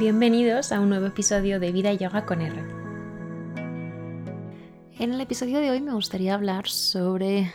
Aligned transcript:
Bienvenidos 0.00 0.72
a 0.72 0.80
un 0.80 0.88
nuevo 0.88 1.04
episodio 1.04 1.60
de 1.60 1.72
Vida 1.72 1.92
y 1.92 1.98
Yoga 1.98 2.24
con 2.24 2.40
R. 2.40 2.56
En 4.98 5.12
el 5.12 5.20
episodio 5.20 5.60
de 5.60 5.70
hoy 5.70 5.82
me 5.82 5.92
gustaría 5.92 6.32
hablar 6.32 6.68
sobre 6.68 7.52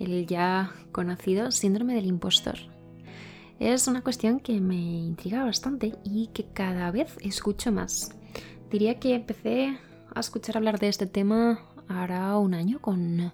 el 0.00 0.26
ya 0.26 0.72
conocido 0.90 1.52
síndrome 1.52 1.94
del 1.94 2.06
impostor. 2.06 2.56
Es 3.60 3.86
una 3.86 4.02
cuestión 4.02 4.40
que 4.40 4.60
me 4.60 4.74
intriga 4.74 5.44
bastante 5.44 5.94
y 6.02 6.26
que 6.34 6.46
cada 6.52 6.90
vez 6.90 7.16
escucho 7.22 7.70
más. 7.70 8.16
Diría 8.70 8.98
que 8.98 9.14
empecé 9.14 9.78
a 10.12 10.18
escuchar 10.18 10.56
hablar 10.56 10.80
de 10.80 10.88
este 10.88 11.06
tema 11.06 11.60
hará 11.88 12.36
un 12.38 12.54
año 12.54 12.80
con 12.80 13.32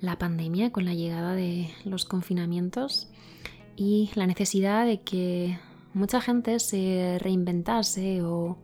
la 0.00 0.18
pandemia, 0.18 0.72
con 0.72 0.84
la 0.84 0.94
llegada 0.94 1.34
de 1.34 1.70
los 1.84 2.04
confinamientos 2.04 3.08
y 3.76 4.10
la 4.14 4.26
necesidad 4.26 4.86
de 4.86 5.02
que 5.02 5.58
mucha 5.92 6.20
gente 6.20 6.58
se 6.58 7.18
reinventase 7.20 8.22
o 8.22 8.58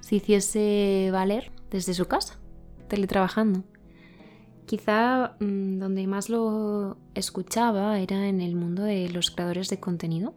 se 0.00 0.16
hiciese 0.16 1.10
valer 1.12 1.52
desde 1.70 1.94
su 1.94 2.06
casa, 2.06 2.38
teletrabajando. 2.88 3.64
Quizá 4.66 5.36
mm, 5.40 5.78
donde 5.78 6.06
más 6.06 6.28
lo 6.28 6.96
escuchaba 7.14 7.98
era 7.98 8.28
en 8.28 8.40
el 8.40 8.54
mundo 8.54 8.82
de 8.82 9.08
los 9.08 9.30
creadores 9.30 9.68
de 9.68 9.80
contenido. 9.80 10.34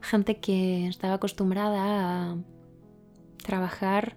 Gente 0.00 0.40
que 0.40 0.86
estaba 0.88 1.14
acostumbrada 1.14 2.32
a 2.32 2.36
trabajar 3.42 4.16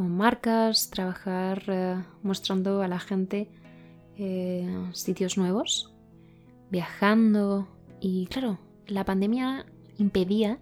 con 0.00 0.16
marcas, 0.16 0.88
trabajar 0.88 1.62
eh, 1.66 2.02
mostrando 2.22 2.80
a 2.80 2.88
la 2.88 2.98
gente 2.98 3.50
eh, 4.16 4.88
sitios 4.94 5.36
nuevos, 5.36 5.92
viajando. 6.70 7.68
Y 8.00 8.24
claro, 8.28 8.58
la 8.86 9.04
pandemia 9.04 9.66
impedía 9.98 10.58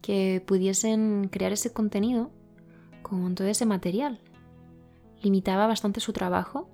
que 0.00 0.44
pudiesen 0.46 1.28
crear 1.28 1.50
ese 1.50 1.72
contenido 1.72 2.30
con 3.02 3.34
todo 3.34 3.48
ese 3.48 3.66
material. 3.66 4.20
Limitaba 5.24 5.66
bastante 5.66 5.98
su 5.98 6.12
trabajo 6.12 6.70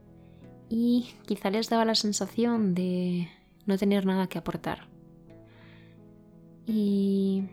y 0.68 1.08
quizá 1.24 1.48
les 1.48 1.70
daba 1.70 1.86
la 1.86 1.94
sensación 1.94 2.74
de 2.74 3.30
no 3.64 3.78
tener 3.78 4.05
nada 4.05 4.27
que 4.27 4.36
aportar. 4.36 4.89
Y 6.66 7.44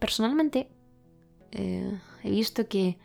personalmente 0.00 0.68
eh, 1.52 2.00
he 2.24 2.30
visto 2.30 2.66
que 2.66 2.98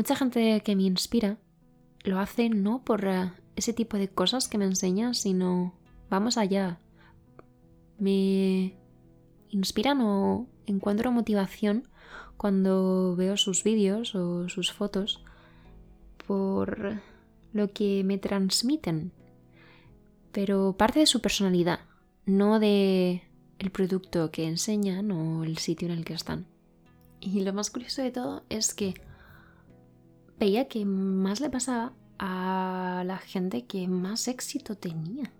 mucha 0.00 0.16
gente 0.16 0.62
que 0.62 0.76
me 0.76 0.84
inspira 0.84 1.36
lo 2.04 2.20
hace 2.20 2.48
no 2.48 2.82
por 2.82 3.04
eh, 3.04 3.30
ese 3.54 3.74
tipo 3.74 3.98
de 3.98 4.08
cosas 4.08 4.48
que 4.48 4.56
me 4.56 4.64
enseña, 4.64 5.12
sino 5.12 5.74
vamos 6.08 6.38
allá. 6.38 6.80
Me 7.98 8.78
inspiran 9.50 10.00
o 10.00 10.48
encuentro 10.64 11.12
motivación 11.12 11.86
cuando 12.38 13.14
veo 13.14 13.36
sus 13.36 13.62
vídeos 13.62 14.14
o 14.14 14.48
sus 14.48 14.72
fotos 14.72 15.22
por 16.26 17.02
lo 17.52 17.70
que 17.74 18.02
me 18.02 18.16
transmiten, 18.16 19.12
pero 20.32 20.76
parte 20.78 21.00
de 21.00 21.06
su 21.06 21.20
personalidad, 21.20 21.80
no 22.24 22.58
de 22.58 23.22
el 23.58 23.70
producto 23.70 24.30
que 24.30 24.48
enseñan 24.48 25.10
o 25.10 25.44
el 25.44 25.58
sitio 25.58 25.88
en 25.88 25.98
el 25.98 26.06
que 26.06 26.14
están. 26.14 26.46
Y 27.20 27.42
lo 27.42 27.52
más 27.52 27.70
curioso 27.70 28.00
de 28.00 28.12
todo 28.12 28.44
es 28.48 28.72
que 28.72 28.94
veía 30.40 30.68
que 30.68 30.86
más 30.86 31.40
le 31.40 31.50
pasaba 31.50 31.92
a 32.18 33.04
la 33.06 33.18
gente 33.18 33.66
que 33.66 33.86
más 33.86 34.26
éxito 34.26 34.74
tenía 34.74 35.30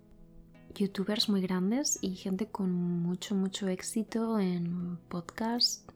youtubers 0.74 1.30
muy 1.30 1.40
grandes 1.40 1.98
y 2.02 2.14
gente 2.14 2.46
con 2.46 2.70
mucho, 2.70 3.34
mucho 3.34 3.66
éxito 3.68 4.38
en 4.38 4.98
podcast, 5.08 5.90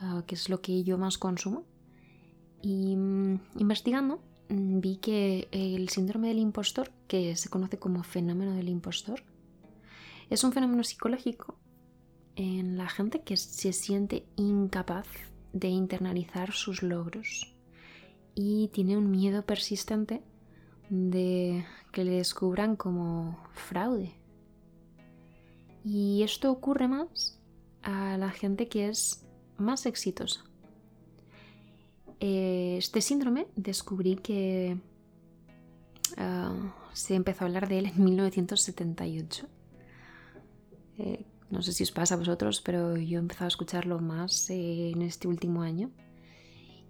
ah, 0.00 0.24
que 0.26 0.34
es 0.34 0.48
lo 0.48 0.60
que 0.60 0.82
yo 0.82 0.98
más 0.98 1.18
consumo. 1.18 1.64
Y 2.62 2.96
mm, 2.96 3.40
investigando 3.58 4.20
mm, 4.48 4.80
vi 4.80 4.96
que 4.96 5.48
el 5.52 5.88
síndrome 5.88 6.28
del 6.28 6.38
impostor, 6.38 6.90
que 7.06 7.36
se 7.36 7.48
conoce 7.48 7.78
como 7.78 8.02
fenómeno 8.02 8.54
del 8.54 8.68
impostor, 8.68 9.22
es 10.30 10.42
un 10.42 10.52
fenómeno 10.52 10.82
psicológico 10.82 11.56
en 12.34 12.76
la 12.76 12.88
gente 12.88 13.22
que 13.22 13.36
se 13.36 13.72
siente 13.72 14.26
incapaz 14.36 15.06
de 15.52 15.68
internalizar 15.68 16.52
sus 16.52 16.82
logros 16.82 17.53
y 18.34 18.68
tiene 18.68 18.96
un 18.96 19.10
miedo 19.10 19.44
persistente 19.44 20.22
de 20.88 21.64
que 21.92 22.04
le 22.04 22.12
descubran 22.12 22.76
como 22.76 23.38
fraude. 23.52 24.14
Y 25.84 26.22
esto 26.22 26.50
ocurre 26.50 26.88
más 26.88 27.38
a 27.82 28.16
la 28.16 28.30
gente 28.30 28.68
que 28.68 28.88
es 28.88 29.24
más 29.58 29.86
exitosa. 29.86 30.44
Eh, 32.20 32.76
este 32.78 33.00
síndrome 33.00 33.46
descubrí 33.54 34.16
que 34.16 34.78
ah, 36.16 36.74
se 36.92 37.14
empezó 37.14 37.44
a 37.44 37.48
hablar 37.48 37.68
de 37.68 37.78
él 37.80 37.86
en 37.86 38.02
1978. 38.02 39.46
Eh, 40.98 41.26
no 41.50 41.62
sé 41.62 41.72
si 41.72 41.82
os 41.82 41.92
pasa 41.92 42.14
a 42.14 42.18
vosotros, 42.18 42.60
pero 42.62 42.96
yo 42.96 43.18
he 43.18 43.20
empezado 43.20 43.44
a 43.44 43.48
escucharlo 43.48 44.00
más 44.00 44.48
en 44.50 45.02
este 45.02 45.28
último 45.28 45.62
año 45.62 45.90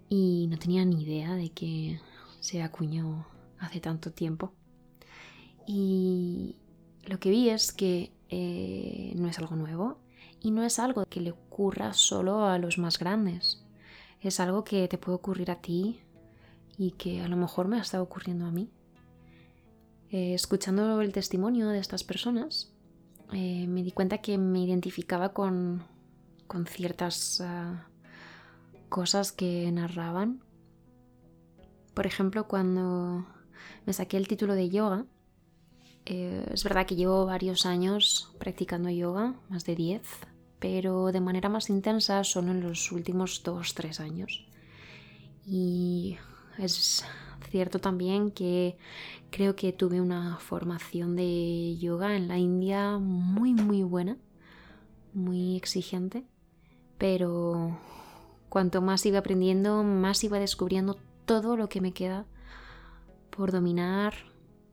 y 0.09 0.47
no 0.49 0.57
tenía 0.57 0.85
ni 0.85 1.03
idea 1.03 1.35
de 1.35 1.49
que 1.49 1.99
se 2.39 2.61
acuñó 2.61 3.27
hace 3.59 3.79
tanto 3.79 4.11
tiempo. 4.11 4.53
Y 5.67 6.55
lo 7.05 7.19
que 7.19 7.29
vi 7.29 7.49
es 7.49 7.71
que 7.71 8.11
eh, 8.29 9.13
no 9.15 9.27
es 9.27 9.39
algo 9.39 9.55
nuevo 9.55 9.99
y 10.41 10.51
no 10.51 10.63
es 10.63 10.79
algo 10.79 11.05
que 11.05 11.21
le 11.21 11.31
ocurra 11.31 11.93
solo 11.93 12.45
a 12.45 12.57
los 12.59 12.77
más 12.77 12.99
grandes. 12.99 13.63
Es 14.21 14.39
algo 14.39 14.63
que 14.63 14.87
te 14.87 14.97
puede 14.97 15.15
ocurrir 15.15 15.51
a 15.51 15.61
ti 15.61 15.99
y 16.77 16.91
que 16.91 17.21
a 17.21 17.27
lo 17.27 17.37
mejor 17.37 17.67
me 17.67 17.77
ha 17.77 17.81
estado 17.81 18.03
ocurriendo 18.03 18.45
a 18.45 18.51
mí. 18.51 18.69
Eh, 20.11 20.33
escuchando 20.33 21.01
el 21.01 21.11
testimonio 21.11 21.69
de 21.69 21.79
estas 21.79 22.03
personas, 22.03 22.71
eh, 23.33 23.65
me 23.67 23.83
di 23.83 23.91
cuenta 23.91 24.19
que 24.19 24.37
me 24.37 24.59
identificaba 24.59 25.33
con, 25.33 25.83
con 26.47 26.67
ciertas 26.67 27.41
ah, 27.41 27.87
cosas 28.95 29.33
que 29.33 29.69
narraban. 29.73 30.41
Por 31.93 32.07
ejemplo, 32.07 32.47
cuando 32.47 33.25
me 33.85 33.91
saqué 33.91 34.15
el 34.15 34.29
título 34.29 34.55
de 34.55 34.69
yoga. 34.69 35.05
Eh, 36.05 36.45
es 36.53 36.63
verdad 36.63 36.85
que 36.85 36.95
llevo 36.95 37.25
varios 37.25 37.65
años 37.65 38.31
practicando 38.39 38.89
yoga, 38.89 39.35
más 39.49 39.65
de 39.65 39.75
10, 39.75 40.01
pero 40.59 41.11
de 41.11 41.19
manera 41.19 41.49
más 41.49 41.69
intensa 41.69 42.23
solo 42.23 42.51
en 42.51 42.61
los 42.61 42.93
últimos 42.93 43.43
2-3 43.43 43.99
años. 43.99 44.47
Y 45.45 46.15
es 46.57 47.03
cierto 47.51 47.79
también 47.79 48.31
que 48.31 48.77
creo 49.29 49.57
que 49.57 49.73
tuve 49.73 49.99
una 49.99 50.37
formación 50.37 51.17
de 51.17 51.75
yoga 51.77 52.15
en 52.15 52.29
la 52.29 52.37
India 52.37 52.97
muy 52.97 53.53
muy 53.53 53.83
buena, 53.83 54.15
muy 55.13 55.57
exigente, 55.57 56.23
pero 56.97 57.77
cuanto 58.55 58.81
más 58.81 59.05
iba 59.05 59.19
aprendiendo, 59.19 59.83
más 59.83 60.23
iba 60.23 60.39
descubriendo 60.39 60.97
todo 61.25 61.57
lo 61.57 61.67
que 61.67 61.81
me 61.81 61.91
queda 61.91 62.25
por 63.29 63.51
dominar 63.51 64.13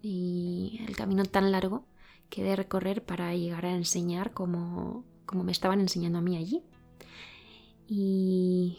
y 0.01 0.85
el 0.87 0.95
camino 0.95 1.25
tan 1.25 1.51
largo 1.51 1.85
que 2.31 2.45
de 2.45 2.55
recorrer 2.55 3.05
para 3.05 3.35
llegar 3.35 3.67
a 3.67 3.75
enseñar 3.75 4.35
como, 4.35 5.05
como 5.27 5.43
me 5.43 5.51
estaban 5.51 5.81
enseñando 5.81 6.21
a 6.21 6.23
mí 6.23 6.37
allí. 6.37 6.63
Y 7.89 8.79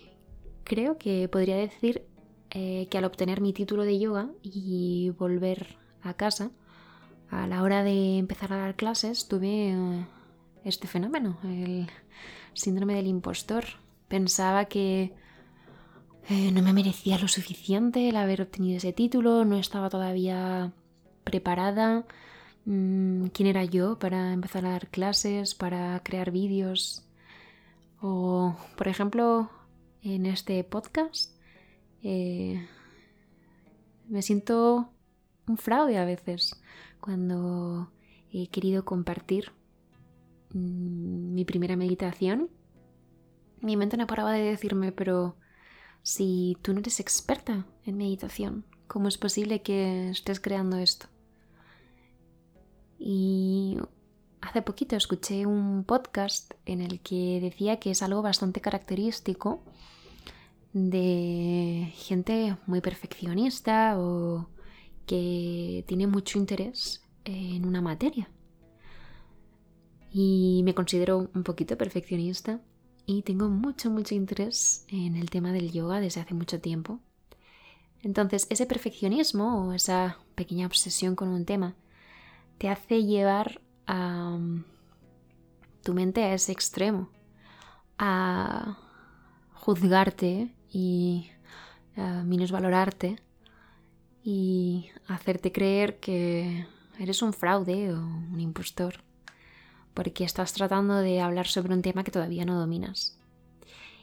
creo 0.63 0.97
que 0.97 1.27
podría 1.27 1.57
decir 1.57 2.07
eh, 2.51 2.87
que 2.89 2.97
al 2.97 3.03
obtener 3.03 3.41
mi 3.41 3.51
título 3.51 3.83
de 3.83 3.99
yoga 3.99 4.29
y 4.41 5.09
volver 5.19 5.75
a 6.01 6.13
casa, 6.13 6.49
a 7.29 7.45
la 7.45 7.61
hora 7.61 7.83
de 7.83 8.19
empezar 8.19 8.53
a 8.53 8.57
dar 8.57 8.77
clases, 8.77 9.27
tuve 9.27 9.71
eh, 9.71 10.05
este 10.63 10.87
fenómeno, 10.87 11.39
el 11.43 11.89
síndrome 12.53 12.95
del 12.95 13.07
impostor. 13.07 13.82
Pensaba 14.07 14.65
que 14.65 15.13
eh, 16.29 16.51
no 16.51 16.61
me 16.61 16.73
merecía 16.73 17.17
lo 17.17 17.27
suficiente 17.27 18.09
el 18.09 18.15
haber 18.15 18.41
obtenido 18.41 18.77
ese 18.77 18.93
título, 18.93 19.45
no 19.45 19.57
estaba 19.57 19.89
todavía 19.89 20.73
preparada. 21.23 22.05
Mm, 22.65 23.27
¿Quién 23.27 23.47
era 23.47 23.65
yo 23.65 23.99
para 23.99 24.33
empezar 24.33 24.65
a 24.65 24.71
dar 24.71 24.87
clases, 24.89 25.55
para 25.55 26.01
crear 26.03 26.31
vídeos? 26.31 27.05
O, 28.01 28.55
por 28.77 28.87
ejemplo, 28.87 29.49
en 30.01 30.25
este 30.25 30.63
podcast, 30.63 31.31
eh, 32.03 32.67
me 34.07 34.21
siento 34.21 34.89
un 35.47 35.57
fraude 35.57 35.97
a 35.97 36.05
veces 36.05 36.61
cuando 36.99 37.91
he 38.31 38.47
querido 38.47 38.85
compartir 38.85 39.51
mm, 40.53 41.33
mi 41.33 41.45
primera 41.45 41.75
meditación. 41.75 42.49
Mi 43.63 43.77
mente 43.77 43.97
no 43.97 44.05
paraba 44.05 44.31
de 44.31 44.43
decirme, 44.43 44.91
pero 44.91 45.35
si 46.03 46.57
tú 46.61 46.73
no 46.73 46.81
eres 46.81 46.99
experta 46.99 47.65
en 47.85 47.97
meditación, 47.97 48.65
¿Cómo 48.93 49.07
es 49.07 49.17
posible 49.17 49.63
que 49.63 50.09
estés 50.09 50.39
creando 50.39 50.77
esto? 50.77 51.07
Y 52.99 53.77
hace 54.39 54.61
poquito 54.61 54.95
escuché 54.95 55.47
un 55.47 55.83
podcast 55.83 56.53
en 56.67 56.79
el 56.79 56.99
que 56.99 57.39
decía 57.41 57.79
que 57.79 57.89
es 57.89 58.03
algo 58.03 58.21
bastante 58.21 58.61
característico 58.61 59.63
de 60.73 61.91
gente 61.95 62.55
muy 62.67 62.81
perfeccionista 62.81 63.99
o 63.99 64.47
que 65.07 65.83
tiene 65.87 66.05
mucho 66.05 66.37
interés 66.37 67.01
en 67.25 67.65
una 67.65 67.81
materia. 67.81 68.29
Y 70.11 70.61
me 70.65 70.75
considero 70.75 71.31
un 71.33 71.43
poquito 71.43 71.79
perfeccionista 71.79 72.61
y 73.05 73.23
tengo 73.23 73.49
mucho, 73.49 73.89
mucho 73.89 74.15
interés 74.15 74.85
en 74.89 75.15
el 75.15 75.29
tema 75.29 75.51
del 75.51 75.71
yoga 75.71 75.99
desde 75.99 76.21
hace 76.21 76.33
mucho 76.33 76.61
tiempo. 76.61 76.99
Entonces, 78.01 78.47
ese 78.49 78.65
perfeccionismo 78.65 79.67
o 79.67 79.73
esa 79.73 80.19
pequeña 80.35 80.67
obsesión 80.67 81.15
con 81.15 81.29
un 81.29 81.45
tema 81.45 81.75
te 82.57 82.69
hace 82.69 83.03
llevar 83.03 83.61
a 83.87 84.37
tu 85.83 85.93
mente 85.93 86.23
a 86.23 86.33
ese 86.33 86.51
extremo, 86.51 87.09
a 87.97 88.77
juzgarte 89.53 90.53
y 90.69 91.29
a 91.95 92.23
minusvalorarte 92.23 93.21
y 94.23 94.89
hacerte 95.07 95.51
creer 95.51 95.99
que 95.99 96.65
eres 96.99 97.21
un 97.21 97.33
fraude 97.33 97.93
o 97.93 97.99
un 97.99 98.39
impostor 98.39 99.03
porque 99.93 100.23
estás 100.23 100.53
tratando 100.53 100.97
de 100.97 101.21
hablar 101.21 101.47
sobre 101.47 101.73
un 101.73 101.81
tema 101.81 102.03
que 102.03 102.11
todavía 102.11 102.45
no 102.45 102.59
dominas. 102.59 103.17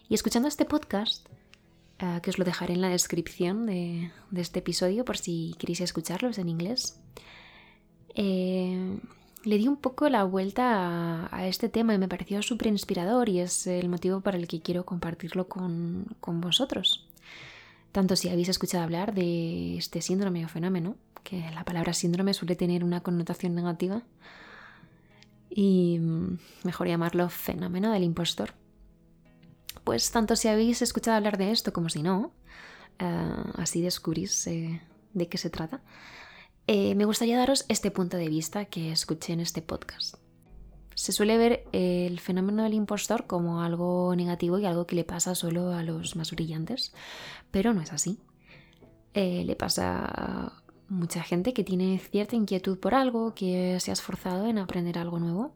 Y 0.09 0.15
escuchando 0.15 0.49
este 0.49 0.65
podcast, 0.65 1.27
eh, 1.99 2.21
que 2.23 2.31
os 2.31 2.39
lo 2.39 2.45
dejaré 2.45 2.75
en 2.75 2.81
la 2.81 2.89
descripción 2.89 3.67
de, 3.67 4.11
este 4.35 4.61
episodio 4.61 5.05
por 5.05 5.17
si 5.17 5.55
queréis 5.59 5.81
escucharlo, 5.81 6.29
es 6.29 6.39
en 6.39 6.49
inglés, 6.49 7.01
eh, 8.15 8.99
le 9.45 9.59
di 9.59 9.69
un 9.69 9.77
poco 9.77 10.09
la 10.09 10.25
vuelta 10.25 11.29
a, 11.35 11.47
este 11.47 11.69
tema 11.69 11.95
y 11.95 11.99
me 11.99 12.09
pareció 12.09 12.43
súper 12.43 12.69
inspirador 12.69 13.29
y 13.29 13.41
es 13.41 13.67
el 13.67 13.89
motivo 13.89 14.21
para 14.21 14.37
el 14.37 14.49
que 14.49 14.61
quiero 14.61 14.85
compartirlo 14.85 15.49
con 15.49 16.41
vosotros. 16.41 17.07
Tanto 17.93 18.15
si 18.15 18.29
habéis 18.29 18.49
escuchado 18.49 18.85
hablar 18.85 19.15
de 19.15 19.77
este 19.77 20.01
síndrome 20.01 20.45
o 20.45 20.49
fenómeno, 20.49 20.97
que 21.25 21.51
la 21.53 21.65
palabra 21.65 21.93
síndrome 21.93 22.35
suele 22.35 22.55
tener 22.55 22.85
una 22.85 23.01
connotación 23.01 23.55
negativa, 23.55 24.03
y 25.51 25.99
mm, 25.99 26.39
mejor 26.65 26.87
llamarlo 26.87 27.29
fenómeno 27.29 27.93
del 27.93 28.05
impostor. 28.05 28.55
Pues 29.85 30.11
tanto 30.11 30.37
si 30.37 30.49
habéis 30.49 30.83
escuchado 30.83 31.17
hablar 31.17 31.37
de 31.37 31.51
esto 31.51 31.73
como 31.73 31.89
si 31.89 32.03
no, 32.03 32.33
eh, 32.99 33.35
así 33.57 33.81
descubrís 33.81 34.47
eh, 34.47 34.81
de 35.13 35.29
qué 35.29 35.39
se 35.39 35.51
trata, 35.51 35.83
eh, 36.67 36.95
me 36.95 37.05
gustaría 37.05 37.37
daros 37.37 37.65
este 37.69 37.91
punto 37.91 38.17
de 38.17 38.29
vista 38.29 38.67
que 38.67 38.93
escuché 38.93 39.33
en 39.33 39.41
este 39.41 39.63
podcast. 39.63 40.17
Se 40.95 41.13
suele 41.13 41.39
ver 41.39 41.65
el 41.73 42.21
fenómeno 42.21 42.63
del 42.63 42.75
impostor 42.75 43.27
como 43.27 43.63
algo 43.63 44.15
negativo 44.15 44.59
y 44.59 44.67
algo 44.67 44.87
que 44.87 44.97
le 44.97 45.05
pasa 45.05 45.35
solo 45.35 45.73
a 45.73 45.83
los 45.83 46.15
más 46.15 46.31
brillantes, 46.31 46.93
pero 47.51 47.73
no 47.73 47.81
es 47.81 47.93
así. 47.93 48.21
le 49.15 49.57
pasa 49.57 50.60
mucha 50.91 51.23
gente 51.23 51.55
que 51.55 51.65
tiene 51.65 51.99
cierta 51.99 52.37
inquietud 52.37 52.79
por 52.79 52.95
algo, 52.95 53.33
que 53.35 53.79
se 53.81 53.91
ha 53.91 53.95
esforzado 53.95 54.47
en 54.47 54.59
aprender 54.59 54.99
algo 54.99 55.19
nuevo 55.19 55.55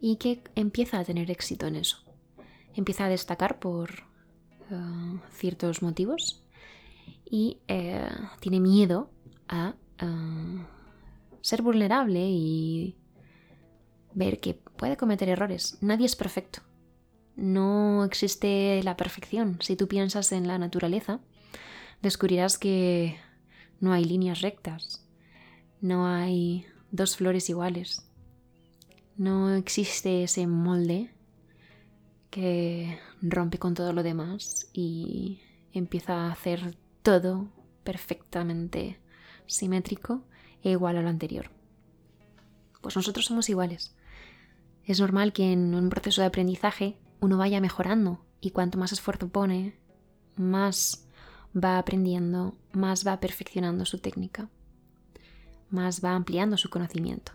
y 0.00 0.16
que 0.16 0.42
empieza 0.54 0.98
a 0.98 1.04
tener 1.04 1.30
éxito 1.30 1.66
en 1.66 1.76
eso. 1.76 1.98
Empieza 2.74 3.06
a 3.06 3.08
destacar 3.08 3.58
por 3.58 3.90
eh, 4.70 5.20
ciertos 5.32 5.82
motivos 5.82 6.42
y 7.24 7.58
eh, 7.68 8.10
tiene 8.40 8.60
miedo 8.60 9.10
a 9.48 9.76
eh, 10.00 10.66
ser 11.40 11.62
vulnerable 11.62 12.26
y 12.28 12.96
ver 14.14 14.40
que 14.40 14.54
puede 14.54 14.96
cometer 14.96 15.28
errores. 15.28 15.78
Nadie 15.80 16.06
es 16.06 16.16
perfecto. 16.16 16.60
No 17.36 18.04
existe 18.04 18.82
la 18.82 18.96
perfección. 18.96 19.58
Si 19.60 19.76
tú 19.76 19.86
piensas 19.86 20.32
en 20.32 20.48
la 20.48 20.58
naturaleza, 20.58 21.20
descubrirás 22.02 22.58
que 22.58 23.18
no 23.80 23.92
hay 23.92 24.04
líneas 24.04 24.40
rectas, 24.40 25.06
no 25.80 26.06
hay 26.06 26.66
dos 26.90 27.16
flores 27.16 27.48
iguales, 27.50 28.06
no 29.16 29.54
existe 29.54 30.24
ese 30.24 30.46
molde 30.46 31.10
que 32.30 32.98
rompe 33.22 33.58
con 33.58 33.74
todo 33.74 33.92
lo 33.92 34.02
demás 34.02 34.68
y 34.72 35.40
empieza 35.72 36.26
a 36.26 36.32
hacer 36.32 36.76
todo 37.02 37.48
perfectamente 37.82 39.00
simétrico 39.46 40.24
e 40.62 40.72
igual 40.72 40.98
a 40.98 41.02
lo 41.02 41.08
anterior. 41.08 41.50
Pues 42.82 42.94
nosotros 42.96 43.26
somos 43.26 43.48
iguales. 43.48 43.96
Es 44.84 45.00
normal 45.00 45.32
que 45.32 45.52
en 45.52 45.74
un 45.74 45.88
proceso 45.88 46.20
de 46.20 46.26
aprendizaje 46.26 46.98
uno 47.20 47.38
vaya 47.38 47.60
mejorando 47.60 48.24
y 48.40 48.50
cuanto 48.50 48.76
más 48.76 48.92
esfuerzo 48.92 49.28
pone, 49.28 49.78
más 50.36 51.05
va 51.56 51.78
aprendiendo, 51.78 52.56
más 52.72 53.06
va 53.06 53.18
perfeccionando 53.20 53.84
su 53.84 53.98
técnica, 53.98 54.48
más 55.70 56.04
va 56.04 56.14
ampliando 56.14 56.56
su 56.56 56.68
conocimiento. 56.68 57.32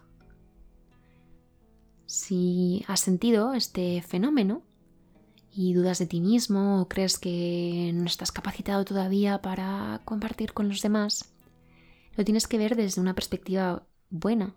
Si 2.06 2.84
has 2.88 3.00
sentido 3.00 3.54
este 3.54 4.02
fenómeno 4.02 4.64
y 5.54 5.74
dudas 5.74 6.00
de 6.00 6.08
ti 6.08 6.22
mismo 6.22 6.82
o 6.82 6.88
crees 6.88 7.18
que 7.18 7.92
no 7.94 8.06
estás 8.06 8.32
capacitado 8.32 8.86
todavía 8.86 9.42
para 9.42 10.02
compartir 10.06 10.54
con 10.54 10.68
los 10.68 10.82
demás, 10.82 11.34
lo 12.16 12.26
tienes 12.26 12.48
que 12.48 12.58
ver 12.58 12.76
desde 12.76 13.02
una 13.02 13.16
perspectiva 13.16 13.88
buena. 14.10 14.56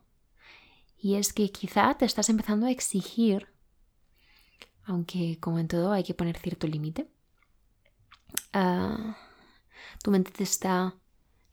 Y 0.98 1.14
es 1.14 1.32
que 1.32 1.50
quizá 1.50 1.94
te 1.94 2.04
estás 2.04 2.28
empezando 2.28 2.66
a 2.66 2.70
exigir, 2.70 3.48
aunque 4.84 5.38
como 5.38 5.58
en 5.58 5.68
todo 5.68 5.92
hay 5.92 6.02
que 6.02 6.14
poner 6.14 6.36
cierto 6.38 6.66
límite, 6.66 7.08
uh, 8.54 9.12
tu 10.02 10.10
mente 10.10 10.30
te 10.30 10.44
está 10.44 10.94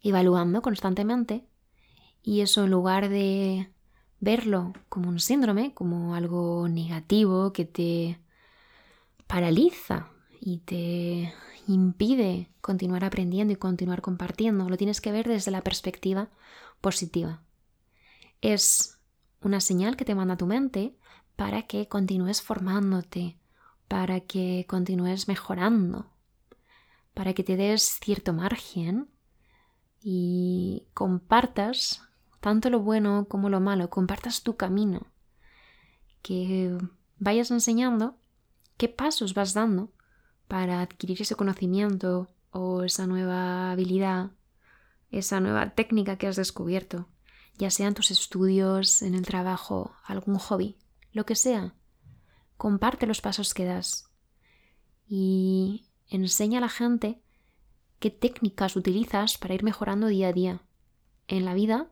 evaluando 0.00 0.62
constantemente 0.62 1.46
y 2.22 2.40
eso 2.40 2.64
en 2.64 2.70
lugar 2.70 3.08
de 3.08 3.70
verlo 4.20 4.72
como 4.88 5.08
un 5.08 5.18
síndrome, 5.18 5.74
como 5.74 6.14
algo 6.14 6.68
negativo 6.68 7.52
que 7.52 7.64
te 7.64 8.20
paraliza 9.26 10.08
y 10.40 10.58
te 10.58 11.32
impide 11.66 12.48
continuar 12.60 13.04
aprendiendo 13.04 13.52
y 13.52 13.56
continuar 13.56 14.02
compartiendo, 14.02 14.68
lo 14.68 14.76
tienes 14.76 15.00
que 15.00 15.12
ver 15.12 15.26
desde 15.28 15.50
la 15.50 15.62
perspectiva 15.62 16.28
positiva. 16.80 17.42
Es 18.40 18.98
una 19.40 19.60
señal 19.60 19.96
que 19.96 20.04
te 20.04 20.14
manda 20.14 20.36
tu 20.36 20.46
mente 20.46 20.96
para 21.36 21.62
que 21.62 21.88
continúes 21.88 22.42
formándote, 22.42 23.38
para 23.88 24.20
que 24.20 24.66
continúes 24.68 25.28
mejorando, 25.28 26.06
para 27.14 27.34
que 27.34 27.44
te 27.44 27.56
des 27.56 27.98
cierto 28.00 28.32
margen 28.32 29.08
y 30.00 30.86
compartas 30.94 32.02
tanto 32.40 32.70
lo 32.70 32.80
bueno 32.80 33.26
como 33.28 33.48
lo 33.48 33.60
malo, 33.60 33.88
compartas 33.90 34.42
tu 34.42 34.56
camino, 34.56 35.06
que 36.22 36.76
vayas 37.18 37.50
enseñando 37.50 38.16
qué 38.76 38.88
pasos 38.88 39.34
vas 39.34 39.54
dando 39.54 39.92
para 40.48 40.80
adquirir 40.80 41.22
ese 41.22 41.36
conocimiento 41.36 42.28
o 42.50 42.82
esa 42.82 43.06
nueva 43.06 43.70
habilidad, 43.70 44.32
esa 45.10 45.40
nueva 45.40 45.70
técnica 45.70 46.16
que 46.16 46.26
has 46.26 46.36
descubierto, 46.36 47.08
ya 47.58 47.70
sean 47.70 47.94
tus 47.94 48.10
estudios, 48.10 49.02
en 49.02 49.14
el 49.14 49.24
trabajo, 49.24 49.94
algún 50.04 50.36
hobby, 50.36 50.78
lo 51.12 51.24
que 51.26 51.36
sea. 51.36 51.74
Comparte 52.56 53.06
los 53.06 53.20
pasos 53.20 53.54
que 53.54 53.64
das. 53.64 54.10
Y 55.06 55.86
enseña 56.12 56.58
a 56.58 56.60
la 56.62 56.68
gente 56.68 57.20
qué 57.98 58.10
técnicas 58.10 58.76
utilizas 58.76 59.38
para 59.38 59.54
ir 59.54 59.64
mejorando 59.64 60.06
día 60.06 60.28
a 60.28 60.32
día. 60.32 60.62
En 61.28 61.44
la 61.44 61.54
vida 61.54 61.90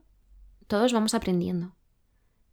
todos 0.66 0.92
vamos 0.92 1.14
aprendiendo. 1.14 1.74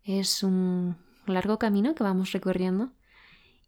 Es 0.04 0.44
un 0.44 0.98
largo 1.26 1.60
camino 1.60 1.94
que 1.94 2.04
vamos 2.04 2.32
recorriendo 2.32 2.94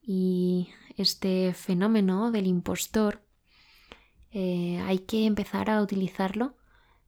y 0.02 0.70
este 0.96 1.54
fenómeno 1.54 2.32
del 2.32 2.48
impostor 2.48 3.22
eh, 4.32 4.80
hay 4.86 5.00
que 5.00 5.26
empezar 5.26 5.70
a 5.70 5.82
utilizarlo 5.82 6.56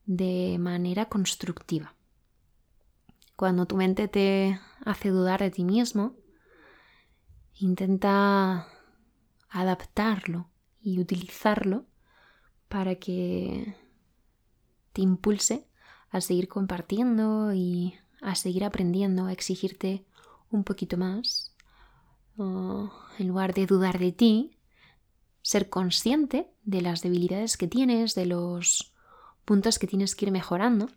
de 0.06 0.58
manera 0.60 1.06
constructiva. 1.06 1.96
Cuando 3.36 3.66
tu 3.66 3.76
mente 3.76 4.08
te 4.08 4.60
hace 4.86 5.10
dudar 5.10 5.40
de 5.40 5.52
ti 5.52 5.64
mismo, 5.64 6.16
intenta 7.56 8.68
adaptarlo 9.50 10.51
y 10.82 11.00
utilizarlo 11.00 11.86
para 12.68 12.96
que 12.96 13.76
te 14.94 15.02
impulse 15.02 15.68
a 16.10 16.22
seguir 16.22 16.48
compartiendo 16.48 17.54
y 17.54 17.96
a 18.22 18.36
seguir 18.36 18.64
aprendiendo, 18.64 19.26
a 19.26 19.32
exigirte 19.32 20.06
un 20.50 20.64
poquito 20.64 20.98
más. 20.98 21.56
en 22.38 23.28
lugar 23.28 23.54
de 23.54 23.68
dudar 23.68 24.00
de 24.00 24.12
ti, 24.12 24.58
ser 25.42 25.70
consciente 25.70 26.52
de 26.64 26.82
las 26.82 27.02
debilidades 27.02 27.56
que 27.56 27.68
tienes, 27.68 28.16
de 28.16 28.26
los 28.26 28.94
puntos 29.46 29.78
que 29.78 29.88
tienes 29.88 30.16
que 30.16 30.26
ir 30.26 30.32
mejorando 30.32 30.88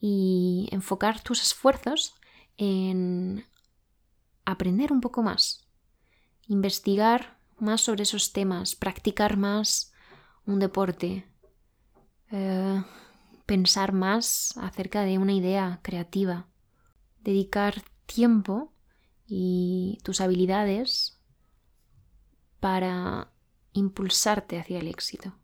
y 0.00 0.68
enfocar 0.72 1.22
tus 1.22 1.40
esfuerzos 1.40 2.14
en 2.56 3.46
aprender 4.44 4.92
un 4.92 5.00
poco 5.00 5.22
más, 5.22 5.66
investigar 6.48 7.38
más 7.62 7.80
sobre 7.80 8.02
esos 8.02 8.32
temas, 8.32 8.74
practicar 8.74 9.36
más 9.36 9.92
un 10.44 10.58
deporte, 10.58 11.24
eh, 12.30 12.82
pensar 13.46 13.92
más 13.92 14.54
acerca 14.56 15.02
de 15.02 15.18
una 15.18 15.32
idea 15.32 15.80
creativa, 15.82 16.48
dedicar 17.20 17.82
tiempo 18.06 18.72
y 19.26 19.98
tus 20.02 20.20
habilidades 20.20 21.20
para 22.60 23.32
impulsarte 23.72 24.58
hacia 24.58 24.80
el 24.80 24.88
éxito. 24.88 25.34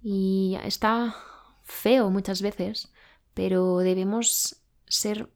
Y 0.00 0.56
está 0.62 1.16
feo 1.64 2.10
muchas 2.10 2.40
veces, 2.40 2.92
pero 3.34 3.78
debemos 3.78 4.62
ser 4.86 5.30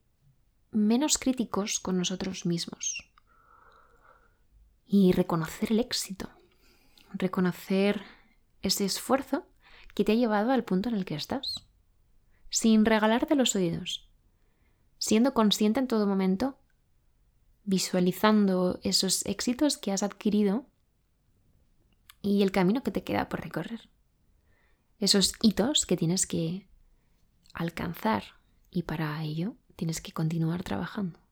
menos 0.71 1.17
críticos 1.17 1.79
con 1.79 1.97
nosotros 1.97 2.45
mismos 2.45 3.12
y 4.95 5.11
reconocer 5.11 5.71
el 5.71 5.79
éxito, 5.79 6.29
reconocer 7.15 8.03
ese 8.61 8.85
esfuerzo 8.85 9.43
que 9.95 10.03
te 10.03 10.11
ha 10.11 10.15
llevado 10.15 10.51
al 10.51 10.63
punto 10.63 10.87
en 10.87 10.93
el 10.93 11.03
que 11.03 11.15
estás, 11.15 11.65
sin 12.51 12.85
regalarte 12.85 13.33
los 13.33 13.55
oídos, 13.55 14.07
siendo 14.99 15.33
consciente 15.33 15.79
en 15.79 15.87
todo 15.87 16.05
momento, 16.05 16.59
visualizando 17.63 18.79
esos 18.83 19.25
éxitos 19.25 19.79
que 19.79 19.91
has 19.91 20.03
adquirido 20.03 20.67
y 22.21 22.43
el 22.43 22.51
camino 22.51 22.83
que 22.83 22.91
te 22.91 23.03
queda 23.03 23.29
por 23.29 23.41
recorrer, 23.41 23.89
esos 24.99 25.33
hitos 25.41 25.87
que 25.87 25.97
tienes 25.97 26.27
que 26.27 26.67
alcanzar 27.51 28.25
y 28.69 28.83
para 28.83 29.23
ello 29.23 29.55
tienes 29.75 30.01
que 30.01 30.11
continuar 30.11 30.61
trabajando. 30.61 31.22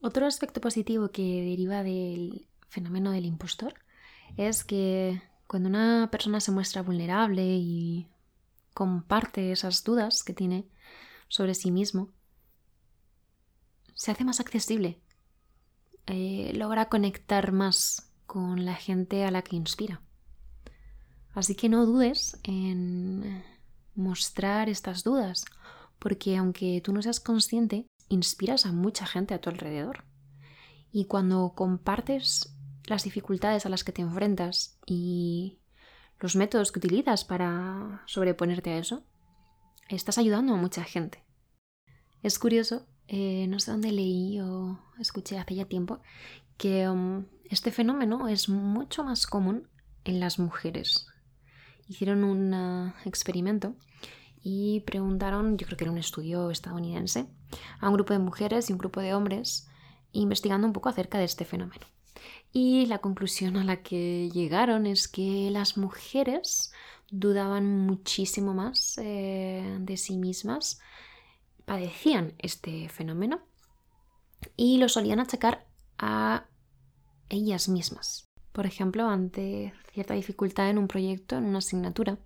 Otro 0.00 0.26
aspecto 0.26 0.60
positivo 0.60 1.10
que 1.10 1.22
deriva 1.42 1.82
del 1.82 2.46
fenómeno 2.68 3.10
del 3.12 3.24
impostor 3.24 3.74
es 4.36 4.64
que 4.64 5.22
cuando 5.46 5.68
una 5.68 6.08
persona 6.10 6.40
se 6.40 6.52
muestra 6.52 6.82
vulnerable 6.82 7.42
y 7.44 8.08
comparte 8.74 9.52
esas 9.52 9.84
dudas 9.84 10.22
que 10.22 10.34
tiene 10.34 10.66
sobre 11.28 11.54
sí 11.54 11.70
mismo, 11.70 12.10
se 13.94 14.10
hace 14.10 14.24
más 14.24 14.40
accesible, 14.40 15.00
eh, 16.06 16.52
logra 16.54 16.88
conectar 16.88 17.52
más 17.52 18.12
con 18.26 18.64
la 18.64 18.74
gente 18.74 19.24
a 19.24 19.30
la 19.30 19.42
que 19.42 19.56
inspira. 19.56 20.02
Así 21.34 21.54
que 21.54 21.68
no 21.68 21.86
dudes 21.86 22.38
en 22.42 23.42
mostrar 23.94 24.68
estas 24.68 25.02
dudas, 25.04 25.44
porque 25.98 26.36
aunque 26.36 26.80
tú 26.84 26.92
no 26.92 27.02
seas 27.02 27.20
consciente, 27.20 27.86
inspiras 28.08 28.66
a 28.66 28.72
mucha 28.72 29.06
gente 29.06 29.34
a 29.34 29.40
tu 29.40 29.50
alrededor. 29.50 30.04
Y 30.92 31.06
cuando 31.06 31.52
compartes 31.54 32.56
las 32.86 33.04
dificultades 33.04 33.66
a 33.66 33.68
las 33.68 33.84
que 33.84 33.92
te 33.92 34.02
enfrentas 34.02 34.78
y 34.86 35.58
los 36.20 36.36
métodos 36.36 36.72
que 36.72 36.78
utilizas 36.78 37.24
para 37.24 38.02
sobreponerte 38.06 38.70
a 38.70 38.78
eso, 38.78 39.04
estás 39.88 40.18
ayudando 40.18 40.54
a 40.54 40.56
mucha 40.56 40.84
gente. 40.84 41.24
Es 42.22 42.38
curioso, 42.38 42.86
eh, 43.08 43.46
no 43.48 43.58
sé 43.60 43.70
dónde 43.70 43.92
leí 43.92 44.40
o 44.40 44.80
escuché 44.98 45.38
hace 45.38 45.54
ya 45.54 45.66
tiempo, 45.66 46.00
que 46.56 46.88
um, 46.88 47.26
este 47.44 47.70
fenómeno 47.70 48.28
es 48.28 48.48
mucho 48.48 49.04
más 49.04 49.26
común 49.26 49.68
en 50.04 50.20
las 50.20 50.38
mujeres. 50.38 51.06
Hicieron 51.88 52.24
un 52.24 52.54
uh, 52.54 52.92
experimento 53.04 53.76
y 54.48 54.78
preguntaron, 54.86 55.58
yo 55.58 55.66
creo 55.66 55.76
que 55.76 55.82
era 55.82 55.90
un 55.90 55.98
estudio 55.98 56.52
estadounidense, 56.52 57.26
a 57.80 57.88
un 57.88 57.94
grupo 57.94 58.12
de 58.12 58.20
mujeres 58.20 58.70
y 58.70 58.72
un 58.72 58.78
grupo 58.78 59.00
de 59.00 59.12
hombres 59.12 59.68
investigando 60.12 60.68
un 60.68 60.72
poco 60.72 60.88
acerca 60.88 61.18
de 61.18 61.24
este 61.24 61.44
fenómeno. 61.44 61.84
Y 62.52 62.86
la 62.86 62.98
conclusión 62.98 63.56
a 63.56 63.64
la 63.64 63.82
que 63.82 64.30
llegaron 64.30 64.86
es 64.86 65.08
que 65.08 65.50
las 65.50 65.76
mujeres 65.76 66.70
dudaban 67.10 67.86
muchísimo 67.86 68.54
más 68.54 68.98
eh, 68.98 69.78
de 69.80 69.96
sí 69.96 70.16
mismas, 70.16 70.78
padecían 71.64 72.34
este 72.38 72.88
fenómeno 72.88 73.40
y 74.56 74.78
lo 74.78 74.88
solían 74.88 75.18
achacar 75.18 75.66
a 75.98 76.46
ellas 77.30 77.68
mismas. 77.68 78.26
Por 78.52 78.64
ejemplo, 78.64 79.08
ante 79.08 79.74
cierta 79.92 80.14
dificultad 80.14 80.70
en 80.70 80.78
un 80.78 80.86
proyecto, 80.86 81.36
en 81.36 81.46
una 81.46 81.58
asignatura, 81.58 82.20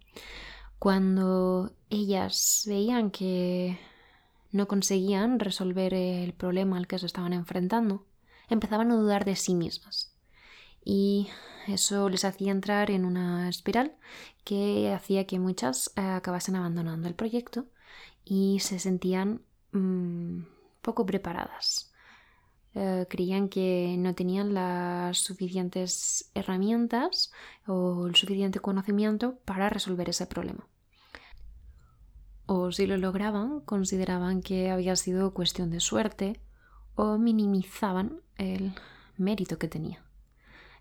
cuando 0.78 1.72
ellas 1.90 2.64
veían 2.66 3.10
que 3.10 3.78
no 4.52 4.68
conseguían 4.68 5.38
resolver 5.38 5.92
el 5.94 6.32
problema 6.32 6.76
al 6.78 6.86
que 6.86 6.98
se 6.98 7.06
estaban 7.06 7.32
enfrentando, 7.32 8.06
empezaban 8.48 8.90
a 8.90 8.96
dudar 8.96 9.24
de 9.24 9.36
sí 9.36 9.54
mismas. 9.54 10.14
Y 10.84 11.28
eso 11.68 12.08
les 12.08 12.24
hacía 12.24 12.52
entrar 12.52 12.90
en 12.90 13.04
una 13.04 13.48
espiral 13.48 13.96
que 14.44 14.92
hacía 14.92 15.26
que 15.26 15.38
muchas 15.38 15.92
eh, 15.96 16.00
acabasen 16.00 16.56
abandonando 16.56 17.08
el 17.08 17.14
proyecto 17.14 17.66
y 18.24 18.60
se 18.60 18.78
sentían 18.78 19.42
mm, 19.72 20.42
poco 20.82 21.04
preparadas. 21.06 21.92
Eh, 22.74 23.06
creían 23.10 23.48
que 23.48 23.96
no 23.98 24.14
tenían 24.14 24.54
las 24.54 25.18
suficientes 25.18 26.30
herramientas 26.34 27.32
o 27.66 28.06
el 28.06 28.14
suficiente 28.14 28.60
conocimiento 28.60 29.38
para 29.44 29.68
resolver 29.68 30.08
ese 30.08 30.26
problema 30.26 30.66
o 32.52 32.72
si 32.72 32.84
lo 32.88 32.96
lograban, 32.96 33.60
consideraban 33.60 34.42
que 34.42 34.72
había 34.72 34.96
sido 34.96 35.32
cuestión 35.32 35.70
de 35.70 35.78
suerte 35.78 36.40
o 36.96 37.16
minimizaban 37.16 38.22
el 38.38 38.72
mérito 39.16 39.56
que 39.56 39.68
tenía. 39.68 40.02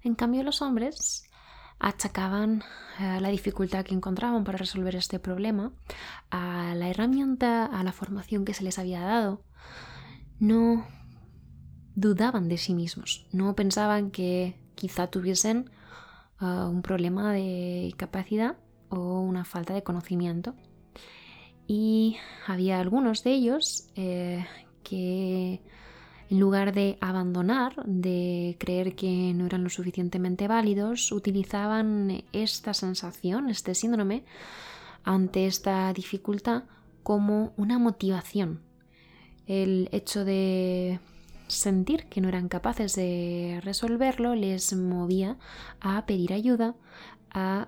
En 0.02 0.16
cambio, 0.16 0.42
los 0.42 0.64
hombres 0.64 1.30
achacaban 1.78 2.64
eh, 3.00 3.20
la 3.22 3.30
dificultad 3.30 3.86
que 3.86 3.94
encontraban 3.94 4.46
para 4.46 4.58
resolver 4.58 4.96
este 4.96 5.20
problema 5.20 5.72
a 6.32 6.74
la 6.74 6.90
herramienta, 6.90 7.66
a 7.68 7.84
la 7.84 7.92
formación 7.92 8.46
que 8.46 8.56
se 8.56 8.64
les 8.64 8.80
había 8.80 9.02
dado. 9.02 9.44
No 10.40 10.88
dudaban 11.94 12.50
de 12.50 12.58
sí 12.58 12.74
mismos, 12.74 13.28
no 13.32 13.56
pensaban 13.56 14.10
que 14.10 14.60
quizá 14.74 15.06
tuviesen 15.06 15.70
eh, 16.42 16.46
un 16.46 16.82
problema 16.82 17.32
de 17.32 17.94
capacidad 17.96 18.58
o 18.90 19.22
una 19.22 19.46
falta 19.46 19.76
de 19.76 19.84
conocimiento 19.84 20.56
y 21.70 22.18
había 22.48 22.80
algunos 22.80 23.24
de 23.24 23.32
ellos 23.32 23.88
eh, 23.96 24.44
que 24.82 25.62
en 26.32 26.40
lugar 26.40 26.74
de 26.74 26.98
abandonar, 27.00 27.76
de 27.86 28.58
creer 28.60 28.96
que 28.96 29.34
no 29.36 29.46
eran 29.46 29.64
lo 29.64 29.70
suficientemente 29.70 30.48
válidos, 30.48 31.12
utilizaban 31.12 32.24
esta 32.34 32.74
sensación, 32.74 33.52
este 33.52 33.76
síndrome, 33.76 34.24
ante 35.04 35.46
esta 35.46 35.94
dificultad 35.94 36.64
como 37.04 37.54
una 37.56 37.78
motivación. 37.78 38.62
El 39.46 39.90
hecho 39.92 40.26
de 40.26 41.00
sentir 41.46 42.06
que 42.06 42.20
no 42.20 42.30
eran 42.30 42.50
capaces 42.50 42.96
de 42.96 43.60
resolverlo 43.64 44.34
les 44.34 44.74
movía 44.74 45.38
a 45.82 46.08
pedir 46.08 46.34
ayuda, 46.34 46.74
a, 47.30 47.68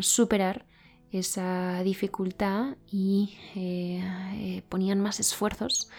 superar 0.00 0.64
esa 1.12 1.82
dificultad 1.82 2.76
y 2.90 3.34
eh, 3.54 4.02
eh, 4.34 4.62
ponían 4.68 5.00
más 5.00 5.20
esfuerzos 5.20 5.90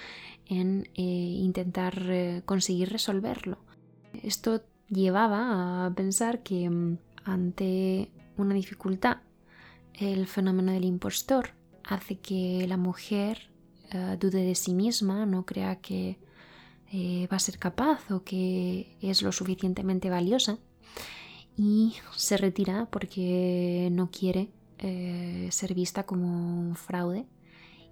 en 0.48 0.89
eh, 0.96 1.01
intentar 1.01 2.43
conseguir 2.46 2.89
resolverlo. 2.89 3.60
Esto 4.24 4.63
llevaba 4.89 5.86
a 5.86 5.93
pensar 5.93 6.41
que 6.41 6.70
mm, 6.70 6.98
ante 7.24 8.12
una 8.38 8.55
dificultad 8.55 9.17
el 9.93 10.27
fenómeno 10.27 10.72
del 10.72 10.86
impostor 10.86 11.51
hace 11.84 12.17
que 12.17 12.65
la 12.67 12.77
mujer 12.77 13.50
dude 14.20 14.43
de 14.43 14.55
sí 14.55 14.74
misma, 14.74 15.27
no 15.27 15.46
crea 15.46 15.75
que 15.75 16.17
va 17.32 17.38
a 17.38 17.39
ser 17.39 17.60
capaz 17.60 18.10
o 18.10 18.24
que 18.24 18.98
es 19.01 19.22
lo 19.22 19.32
suficientemente 19.32 20.10
valiosa 20.10 20.58
y 21.55 21.93
se 22.15 22.38
retira 22.38 22.88
porque 22.89 23.89
no 23.91 24.10
quiere 24.10 24.50
eh, 24.84 25.48
ser 25.52 25.74
vista 25.74 26.04
como 26.04 26.28
un 26.28 26.75
fraude. 26.75 27.25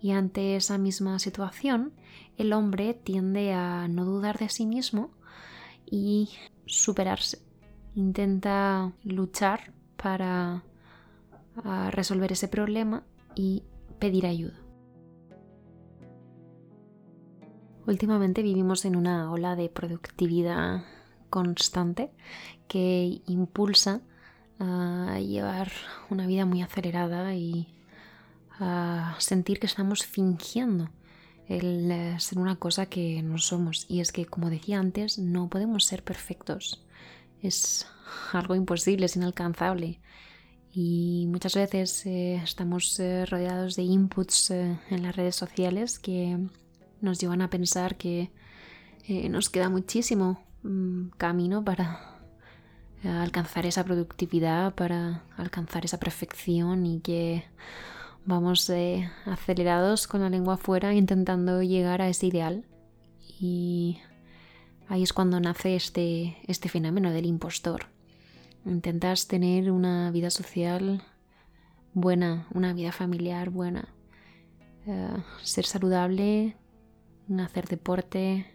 Y 0.02 0.12
ante 0.12 0.56
esa 0.56 0.78
misma 0.78 1.20
situación, 1.20 1.94
el 2.38 2.54
hombre 2.54 2.94
tiende 2.94 3.54
a 3.54 3.88
no 3.88 4.06
dudar 4.06 4.38
de 4.40 4.50
sí 4.50 4.66
mismo 4.66 5.12
y 5.86 6.30
superarse. 6.66 7.40
Intenta 7.96 8.94
luchar 9.04 9.74
para 9.96 10.64
resolver 11.92 12.32
ese 12.32 12.48
problema 12.48 13.04
y 13.36 13.64
pedir 14.00 14.26
ayuda. 14.26 14.60
Últimamente 17.88 18.42
vivimos 18.42 18.86
en 18.86 18.96
una 18.96 19.32
ola 19.32 19.56
de 19.56 19.70
productividad 19.70 20.84
constante 21.30 22.12
que 22.68 23.22
impulsa 23.26 24.02
a 24.62 25.20
llevar 25.20 25.72
una 26.10 26.28
vida 26.28 26.46
muy 26.46 26.62
acelerada 26.62 27.34
y 27.36 27.68
a 28.60 29.16
sentir 29.18 29.60
que 29.60 29.66
estamos 29.66 30.06
fingiendo 30.06 30.90
el 31.48 31.92
eh, 31.92 32.20
ser 32.20 32.38
una 32.38 32.56
cosa 32.58 32.86
que 32.86 33.22
no 33.24 33.38
somos. 33.38 33.86
Y 33.90 34.02
es 34.02 34.12
que, 34.12 34.26
como 34.26 34.50
decía 34.50 34.80
antes, 34.80 35.18
no 35.18 35.50
podemos 35.50 35.86
ser 35.86 36.04
perfectos. 36.04 36.86
Es 37.42 37.88
algo 38.32 38.56
imposible, 38.56 39.08
es 39.08 39.16
inalcanzable. 39.16 40.00
Y 40.74 41.26
muchas 41.28 41.56
veces 41.56 42.06
eh, 42.06 42.36
estamos 42.36 42.98
eh, 43.00 43.26
rodeados 43.26 43.76
de 43.76 43.84
inputs 43.84 44.52
en 44.52 45.04
las 45.04 45.16
redes 45.16 45.36
sociales 45.36 46.00
que 46.00 46.38
nos 47.02 47.20
llevan 47.20 47.42
a 47.42 47.50
pensar 47.50 47.98
que 47.98 48.32
nos 49.30 49.50
queda 49.50 49.68
muchísimo 49.68 50.42
mm, 50.64 51.10
camino 51.18 51.66
para 51.66 52.21
alcanzar 53.04 53.66
esa 53.66 53.84
productividad, 53.84 54.76
para 54.76 55.24
alcanzar 55.38 55.86
esa 55.86 56.00
perfección 56.00 56.86
y 56.86 57.00
que 57.00 57.46
vamos 58.26 58.70
eh, 58.70 59.10
acelerados 59.26 60.08
con 60.08 60.22
la 60.22 60.30
lengua 60.30 60.56
afuera 60.56 60.94
intentando 60.94 61.64
llegar 61.64 62.02
a 62.02 62.10
ese 62.10 62.28
ideal. 62.28 62.66
Y 63.40 64.00
ahí 64.88 65.04
es 65.04 65.14
cuando 65.14 65.40
nace 65.40 65.76
este, 65.76 66.38
este 66.48 66.70
fenómeno 66.70 67.12
del 67.12 67.26
impostor. 67.26 67.88
Intentas 68.66 69.28
tener 69.28 69.72
una 69.72 70.12
vida 70.12 70.30
social 70.30 71.04
buena, 71.94 72.48
una 72.54 72.74
vida 72.74 72.92
familiar 72.92 73.50
buena, 73.50 73.90
eh, 74.86 75.18
ser 75.42 75.66
saludable, 75.66 76.56
hacer 77.40 77.68
deporte, 77.68 78.46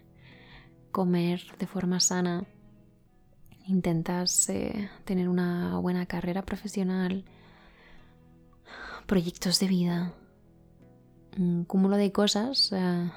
comer 0.91 1.41
de 1.59 1.67
forma 1.67 1.99
sana. 1.99 2.45
Intentas 3.67 4.49
tener 5.03 5.27
una 5.27 5.77
buena 5.79 6.05
carrera 6.05 6.43
profesional, 6.43 7.25
proyectos 9.05 9.59
de 9.59 9.67
vida, 9.67 10.13
un 11.37 11.65
cúmulo 11.65 11.97
de 11.97 12.11
cosas 12.11 12.71
eh, 12.73 13.11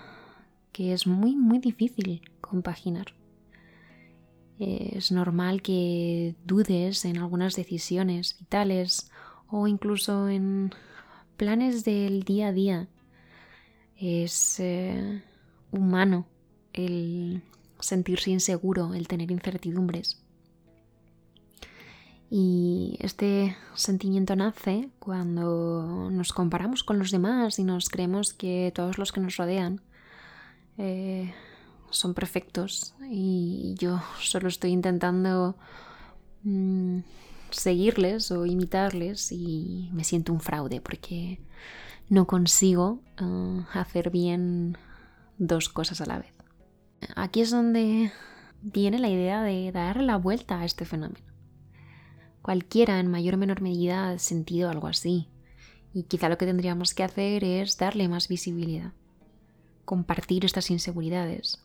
que 0.72 0.92
es 0.92 1.06
muy, 1.06 1.36
muy 1.36 1.58
difícil 1.58 2.22
compaginar. 2.40 3.06
Es 4.58 5.10
normal 5.10 5.62
que 5.62 6.34
dudes 6.44 7.04
en 7.06 7.16
algunas 7.16 7.56
decisiones 7.56 8.36
vitales 8.38 9.10
o 9.48 9.66
incluso 9.66 10.28
en 10.28 10.70
planes 11.38 11.82
del 11.84 12.24
día 12.24 12.48
a 12.48 12.52
día. 12.52 12.88
Es 13.96 14.60
eh, 14.60 15.22
humano 15.70 16.26
el 16.74 17.42
sentirse 17.80 18.30
inseguro, 18.30 18.92
el 18.92 19.08
tener 19.08 19.30
incertidumbres. 19.30 20.22
Y 22.32 22.96
este 23.00 23.56
sentimiento 23.74 24.36
nace 24.36 24.88
cuando 25.00 26.10
nos 26.12 26.32
comparamos 26.32 26.84
con 26.84 27.00
los 27.00 27.10
demás 27.10 27.58
y 27.58 27.64
nos 27.64 27.88
creemos 27.88 28.32
que 28.32 28.72
todos 28.72 28.98
los 28.98 29.10
que 29.10 29.18
nos 29.18 29.36
rodean 29.36 29.80
eh, 30.78 31.34
son 31.90 32.14
perfectos 32.14 32.94
y 33.10 33.74
yo 33.76 34.00
solo 34.20 34.46
estoy 34.46 34.70
intentando 34.70 35.56
mm, 36.44 37.00
seguirles 37.50 38.30
o 38.30 38.46
imitarles 38.46 39.32
y 39.32 39.90
me 39.92 40.04
siento 40.04 40.32
un 40.32 40.40
fraude 40.40 40.80
porque 40.80 41.40
no 42.08 42.28
consigo 42.28 43.00
eh, 43.20 43.64
hacer 43.72 44.10
bien 44.10 44.78
dos 45.38 45.68
cosas 45.68 46.00
a 46.00 46.06
la 46.06 46.20
vez. 46.20 46.32
Aquí 47.16 47.40
es 47.40 47.50
donde 47.50 48.12
viene 48.62 49.00
la 49.00 49.08
idea 49.08 49.42
de 49.42 49.72
dar 49.72 50.00
la 50.00 50.16
vuelta 50.16 50.60
a 50.60 50.64
este 50.64 50.84
fenómeno. 50.84 51.29
Cualquiera 52.42 52.98
en 53.00 53.10
mayor 53.10 53.34
o 53.34 53.38
menor 53.38 53.60
medida 53.60 54.10
ha 54.10 54.18
sentido 54.18 54.70
algo 54.70 54.86
así. 54.86 55.28
Y 55.92 56.04
quizá 56.04 56.28
lo 56.28 56.38
que 56.38 56.46
tendríamos 56.46 56.94
que 56.94 57.02
hacer 57.02 57.44
es 57.44 57.76
darle 57.76 58.08
más 58.08 58.28
visibilidad, 58.28 58.92
compartir 59.84 60.44
estas 60.44 60.70
inseguridades 60.70 61.64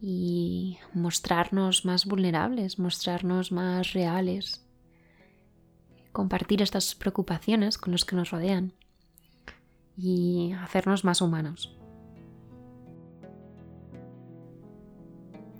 y 0.00 0.78
mostrarnos 0.94 1.84
más 1.84 2.06
vulnerables, 2.06 2.78
mostrarnos 2.78 3.52
más 3.52 3.92
reales, 3.92 4.64
compartir 6.12 6.62
estas 6.62 6.94
preocupaciones 6.94 7.76
con 7.76 7.92
los 7.92 8.04
que 8.04 8.16
nos 8.16 8.30
rodean 8.30 8.72
y 9.96 10.52
hacernos 10.52 11.04
más 11.04 11.20
humanos. 11.20 11.76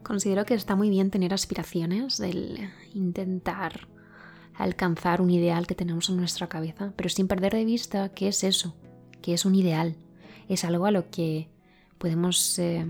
Considero 0.02 0.44
que 0.44 0.54
está 0.54 0.74
muy 0.74 0.90
bien 0.90 1.10
tener 1.10 1.34
aspiraciones, 1.34 2.18
el 2.20 2.70
intentar 2.94 3.88
alcanzar 4.60 5.22
un 5.22 5.30
ideal 5.30 5.66
que 5.66 5.74
tenemos 5.74 6.10
en 6.10 6.18
nuestra 6.18 6.48
cabeza, 6.48 6.92
pero 6.94 7.08
sin 7.08 7.28
perder 7.28 7.54
de 7.54 7.64
vista 7.64 8.10
qué 8.10 8.28
es 8.28 8.44
eso, 8.44 8.74
qué 9.22 9.32
es 9.32 9.46
un 9.46 9.54
ideal. 9.54 9.96
Es 10.48 10.64
algo 10.64 10.84
a 10.84 10.90
lo 10.90 11.10
que 11.10 11.48
podemos 11.96 12.58
eh, 12.58 12.86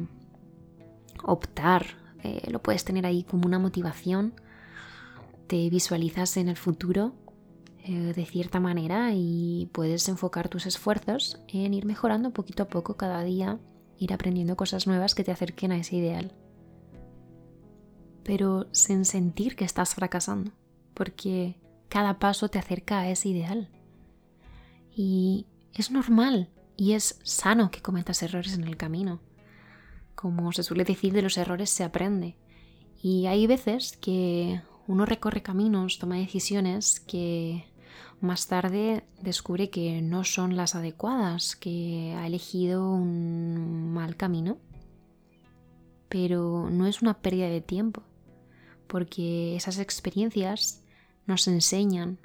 optar, 1.22 1.86
eh, 2.24 2.50
lo 2.50 2.60
puedes 2.60 2.84
tener 2.84 3.06
ahí 3.06 3.22
como 3.22 3.46
una 3.46 3.60
motivación, 3.60 4.34
te 5.46 5.70
visualizas 5.70 6.36
en 6.36 6.48
el 6.48 6.56
futuro 6.56 7.14
eh, 7.84 8.12
de 8.14 8.26
cierta 8.26 8.58
manera 8.58 9.12
y 9.14 9.68
puedes 9.72 10.08
enfocar 10.08 10.48
tus 10.48 10.66
esfuerzos 10.66 11.40
en 11.48 11.72
ir 11.72 11.86
mejorando 11.86 12.32
poquito 12.32 12.64
a 12.64 12.68
poco 12.68 12.96
cada 12.96 13.22
día, 13.22 13.60
ir 13.96 14.12
aprendiendo 14.12 14.56
cosas 14.56 14.88
nuevas 14.88 15.14
que 15.14 15.22
te 15.22 15.30
acerquen 15.30 15.70
a 15.70 15.78
ese 15.78 15.96
ideal. 15.96 16.32
Pero 18.24 18.66
sin 18.72 19.04
sentir 19.04 19.54
que 19.54 19.64
estás 19.64 19.94
fracasando 19.94 20.50
porque 20.94 21.56
cada 21.90 22.18
paso 22.18 22.48
te 22.48 22.58
acerca 22.58 23.00
a 23.00 23.10
ese 23.10 23.28
ideal. 23.28 23.68
Y 24.94 25.46
es 25.74 25.90
normal 25.90 26.48
y 26.76 26.92
es 26.92 27.20
sano 27.24 27.70
que 27.70 27.82
cometas 27.82 28.22
errores 28.22 28.54
en 28.54 28.64
el 28.64 28.78
camino. 28.78 29.20
Como 30.14 30.52
se 30.52 30.62
suele 30.62 30.84
decir, 30.84 31.12
de 31.12 31.20
los 31.20 31.36
errores 31.36 31.68
se 31.68 31.84
aprende. 31.84 32.36
Y 33.02 33.26
hay 33.26 33.46
veces 33.46 33.98
que 33.98 34.62
uno 34.86 35.04
recorre 35.04 35.42
caminos, 35.42 35.98
toma 35.98 36.16
decisiones 36.16 37.00
que 37.00 37.64
más 38.20 38.46
tarde 38.46 39.04
descubre 39.20 39.70
que 39.70 40.00
no 40.02 40.24
son 40.24 40.56
las 40.56 40.74
adecuadas, 40.74 41.56
que 41.56 42.14
ha 42.16 42.26
elegido 42.26 42.92
un 42.92 43.92
mal 43.92 44.16
camino. 44.16 44.58
Pero 46.08 46.68
no 46.70 46.86
es 46.86 47.02
una 47.02 47.18
pérdida 47.20 47.48
de 47.48 47.60
tiempo, 47.60 48.02
porque 48.86 49.56
esas 49.56 49.78
experiencias 49.78 50.79
nos 51.30 51.46
enseñan. 51.46 52.18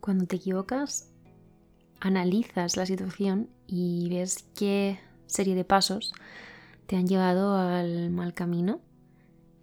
Cuando 0.00 0.26
te 0.26 0.36
equivocas, 0.36 1.10
analizas 1.98 2.76
la 2.76 2.84
situación 2.84 3.48
y 3.66 4.08
ves 4.10 4.44
qué 4.54 5.00
serie 5.26 5.54
de 5.54 5.64
pasos 5.64 6.12
te 6.86 6.96
han 6.96 7.06
llevado 7.06 7.56
al 7.56 8.10
mal 8.10 8.34
camino, 8.34 8.82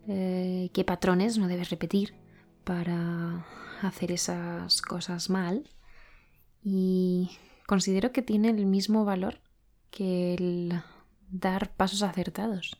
eh, 0.07 0.71
qué 0.73 0.83
patrones 0.83 1.37
no 1.37 1.47
debes 1.47 1.69
repetir 1.69 2.15
para 2.63 3.45
hacer 3.83 4.11
esas 4.11 4.81
cosas 4.81 5.29
mal. 5.29 5.69
Y 6.63 7.29
considero 7.67 8.11
que 8.11 8.23
tiene 8.23 8.49
el 8.49 8.65
mismo 8.65 9.05
valor 9.05 9.41
que 9.91 10.33
el 10.33 10.81
dar 11.29 11.75
pasos 11.75 12.01
acertados. 12.01 12.79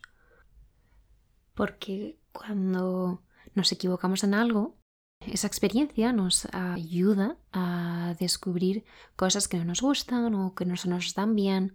Porque 1.54 2.18
cuando 2.32 3.22
nos 3.54 3.70
equivocamos 3.70 4.24
en 4.24 4.34
algo, 4.34 4.79
esa 5.26 5.46
experiencia 5.46 6.12
nos 6.12 6.48
ayuda 6.52 7.36
a 7.52 8.14
descubrir 8.18 8.84
cosas 9.16 9.48
que 9.48 9.58
no 9.58 9.64
nos 9.64 9.82
gustan 9.82 10.34
o 10.34 10.54
que 10.54 10.64
no 10.64 10.74
nos 10.86 11.14
dan 11.14 11.34
bien. 11.34 11.74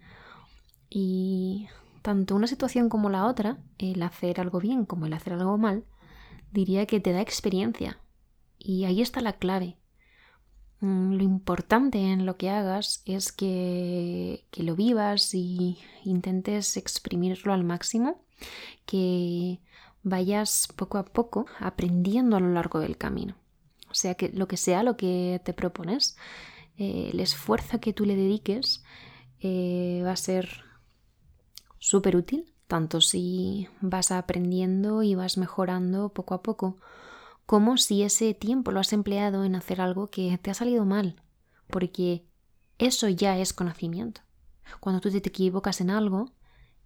Y 0.90 1.68
tanto 2.02 2.36
una 2.36 2.48
situación 2.48 2.90
como 2.90 3.10
la 3.10 3.26
otra, 3.26 3.58
el 3.78 4.02
hacer 4.02 4.40
algo 4.40 4.60
bien 4.60 4.86
como 4.86 5.06
el 5.06 5.14
hacer 5.14 5.34
algo 5.34 5.58
mal, 5.58 5.86
diría 6.52 6.86
que 6.88 7.00
te 7.00 7.12
da 7.12 7.22
experiencia. 7.22 8.00
Y 8.58 8.86
ahí 8.86 9.02
está 9.02 9.22
la 9.22 9.34
clave. 9.34 9.78
Mm, 10.80 11.14
lo 11.14 11.24
importante 11.24 12.00
en 12.00 12.26
lo 12.26 12.38
que 12.38 12.50
hagas 12.50 13.04
es 13.06 13.32
que, 13.32 14.46
que 14.50 14.64
lo 14.64 14.76
vivas 14.76 15.34
y 15.36 15.78
intentes 16.04 16.78
exprimirlo 16.78 17.54
al 17.54 17.64
máximo, 17.64 18.24
que 18.86 19.60
vayas 20.06 20.70
poco 20.76 21.00
a 21.00 21.04
poco 21.04 21.48
aprendiendo 21.60 22.38
a 22.38 22.40
lo 22.40 22.54
largo 22.54 22.80
del 22.80 22.96
camino. 22.96 23.36
O 23.90 23.96
sea, 23.96 24.14
que 24.14 24.30
lo 24.30 24.48
que 24.48 24.56
sea 24.56 24.84
lo 24.84 24.96
que 24.96 25.42
te 25.44 25.54
propones, 25.54 26.16
eh, 26.78 27.10
el 27.12 27.20
esfuerzo 27.20 27.80
que 27.80 27.92
tú 27.92 28.06
le 28.06 28.16
dediques 28.16 28.84
eh, 29.40 30.02
va 30.06 30.12
a 30.12 30.16
ser 30.16 30.64
súper 31.80 32.16
útil, 32.16 32.54
tanto 32.68 33.02
si 33.02 33.68
vas 33.82 34.12
aprendiendo 34.12 35.02
y 35.02 35.16
vas 35.16 35.38
mejorando 35.38 36.10
poco 36.10 36.36
a 36.36 36.44
poco, 36.44 36.78
como 37.48 37.78
si 37.78 38.04
ese 38.04 38.34
tiempo 38.36 38.72
lo 38.72 38.80
has 38.80 38.94
empleado 38.94 39.44
en 39.44 39.56
hacer 39.56 39.82
algo 39.82 40.08
que 40.08 40.38
te 40.38 40.52
ha 40.52 40.54
salido 40.54 40.86
mal, 40.86 41.22
porque 41.68 42.26
eso 42.78 43.10
ya 43.10 43.40
es 43.40 43.54
conocimiento. 43.54 44.22
Cuando 44.80 45.02
tú 45.02 45.10
te 45.10 45.18
equivocas 45.18 45.82
en 45.82 45.90
algo, 45.90 46.32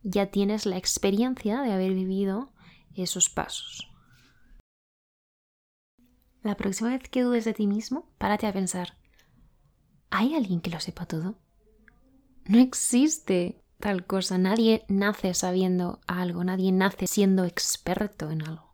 ya 0.03 0.27
tienes 0.27 0.65
la 0.65 0.77
experiencia 0.77 1.61
de 1.61 1.73
haber 1.73 1.93
vivido 1.93 2.53
esos 2.95 3.29
pasos. 3.29 3.85
la 6.41 6.55
próxima 6.55 6.89
vez 6.91 7.09
que 7.09 7.23
dudes 7.23 7.45
de 7.45 7.53
ti 7.53 7.67
mismo, 7.67 8.09
párate 8.17 8.47
a 8.47 8.53
pensar, 8.53 8.97
¿hay 10.09 10.35
alguien 10.35 10.61
que 10.61 10.69
lo 10.69 10.79
sepa 10.79 11.05
todo? 11.05 11.37
No 12.45 12.59
existe 12.59 13.61
tal 13.79 14.05
cosa, 14.05 14.37
nadie 14.37 14.85
nace 14.87 15.33
sabiendo 15.33 16.01
algo, 16.07 16.43
nadie 16.43 16.71
nace 16.71 17.07
siendo 17.07 17.45
experto 17.45 18.31
en 18.31 18.41
algo. 18.47 18.73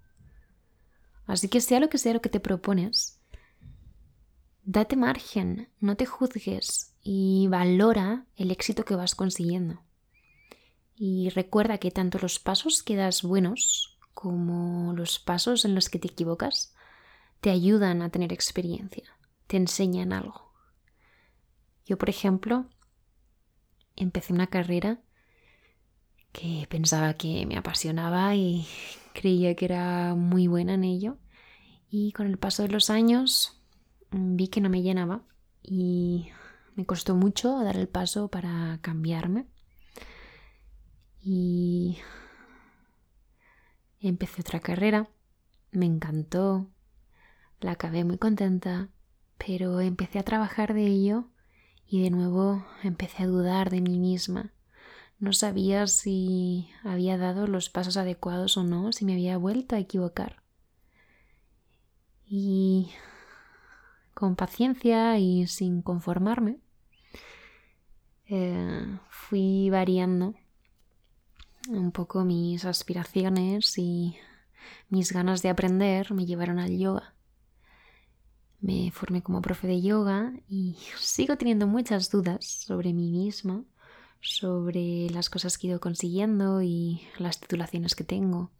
Así 1.25 1.49
que 1.49 1.61
sea 1.61 1.79
lo 1.79 1.89
que 1.89 1.97
sea 1.97 2.13
lo 2.13 2.21
que 2.21 2.29
te 2.29 2.39
propones, 2.39 3.19
date 4.63 4.95
margen, 4.95 5.69
no 5.79 5.95
te 5.97 6.05
juzgues 6.05 6.95
y 7.01 7.47
valora 7.47 8.25
el 8.35 8.51
éxito 8.51 8.85
que 8.85 8.95
vas 8.95 9.15
consiguiendo. 9.15 9.81
Y 10.95 11.29
recuerda 11.29 11.77
que 11.77 11.91
tanto 11.91 12.19
los 12.19 12.39
pasos 12.39 12.81
que 12.81 12.95
das 12.95 13.21
buenos 13.21 13.94
como 14.15 14.93
los 14.93 15.19
pasos 15.19 15.65
en 15.65 15.75
los 15.75 15.89
que 15.89 15.99
te 15.99 16.07
equivocas 16.07 16.73
te 17.41 17.51
ayudan 17.51 18.01
a 18.01 18.09
tener 18.09 18.33
experiencia, 18.33 19.03
te 19.45 19.57
enseñan 19.57 20.13
algo. 20.13 20.51
Yo, 21.85 21.99
por 21.99 22.09
ejemplo, 22.09 22.65
empecé 23.95 24.33
una 24.33 24.47
carrera 24.47 25.01
que 26.31 26.65
pensaba 26.69 27.13
que 27.13 27.45
me 27.45 27.57
apasionaba 27.57 28.35
y 28.35 28.65
creía 29.13 29.55
que 29.55 29.65
era 29.65 30.15
muy 30.15 30.47
buena 30.47 30.73
en 30.73 30.85
ello. 30.85 31.17
Y 31.89 32.11
con 32.13 32.27
el 32.27 32.37
paso 32.37 32.63
de 32.63 32.69
los 32.69 32.89
años 32.89 33.61
mm, 34.11 34.35
vi 34.37 34.47
que 34.47 34.61
no 34.61 34.69
me 34.69 34.81
llenaba 34.81 35.21
y 35.61 36.29
me 36.75 36.85
costó 36.85 37.15
mucho 37.15 37.59
dar 37.63 37.77
el 37.77 37.87
paso 37.87 38.29
para 38.29 38.79
cambiarme. 38.81 39.45
Y 41.21 41.97
empecé 43.99 44.41
otra 44.41 44.59
carrera, 44.59 45.09
me 45.71 45.85
encantó, 45.85 46.69
la 47.59 47.71
acabé 47.71 48.03
muy 48.03 48.17
contenta, 48.17 48.89
pero 49.37 49.79
empecé 49.81 50.19
a 50.19 50.23
trabajar 50.23 50.73
de 50.73 50.85
ello 50.87 51.29
y 51.87 52.03
de 52.03 52.09
nuevo 52.09 52.65
empecé 52.83 53.23
a 53.23 53.27
dudar 53.27 53.69
de 53.69 53.81
mí 53.81 53.99
misma. 53.99 54.53
No 55.19 55.33
sabía 55.33 55.87
si 55.87 56.69
había 56.83 57.17
dado 57.17 57.47
los 57.47 57.69
pasos 57.69 57.97
adecuados 57.97 58.57
o 58.57 58.63
no, 58.63 58.91
si 58.91 59.05
me 59.05 59.13
había 59.13 59.37
vuelto 59.37 59.75
a 59.75 59.79
equivocar. 59.79 60.43
Y 62.27 62.91
con 64.13 64.35
paciencia 64.35 65.17
y 65.19 65.47
sin 65.47 65.81
conformarme, 65.81 66.59
eh, 68.27 68.99
fui 69.09 69.69
variando 69.69 70.35
un 71.67 71.91
poco 71.91 72.23
mis 72.23 72.65
aspiraciones 72.65 73.77
y 73.77 74.15
mis 74.89 75.11
ganas 75.11 75.41
de 75.41 75.49
aprender 75.49 76.13
me 76.13 76.25
llevaron 76.25 76.59
al 76.59 76.77
yoga. 76.77 77.15
Me 78.59 78.91
formé 78.91 79.21
como 79.21 79.41
profe 79.41 79.67
de 79.67 79.81
yoga 79.81 80.33
y 80.47 80.77
sigo 80.97 81.37
teniendo 81.37 81.67
muchas 81.67 82.09
dudas 82.09 82.45
sobre 82.45 82.93
mí 82.93 83.11
misma, 83.11 83.63
sobre 84.21 85.09
las 85.11 85.29
cosas 85.29 85.57
que 85.57 85.67
he 85.67 85.69
ido 85.69 85.79
consiguiendo 85.79 86.61
y 86.61 87.01
las 87.19 87.39
titulaciones 87.39 87.95
que 87.95 88.03
tengo. 88.03 88.51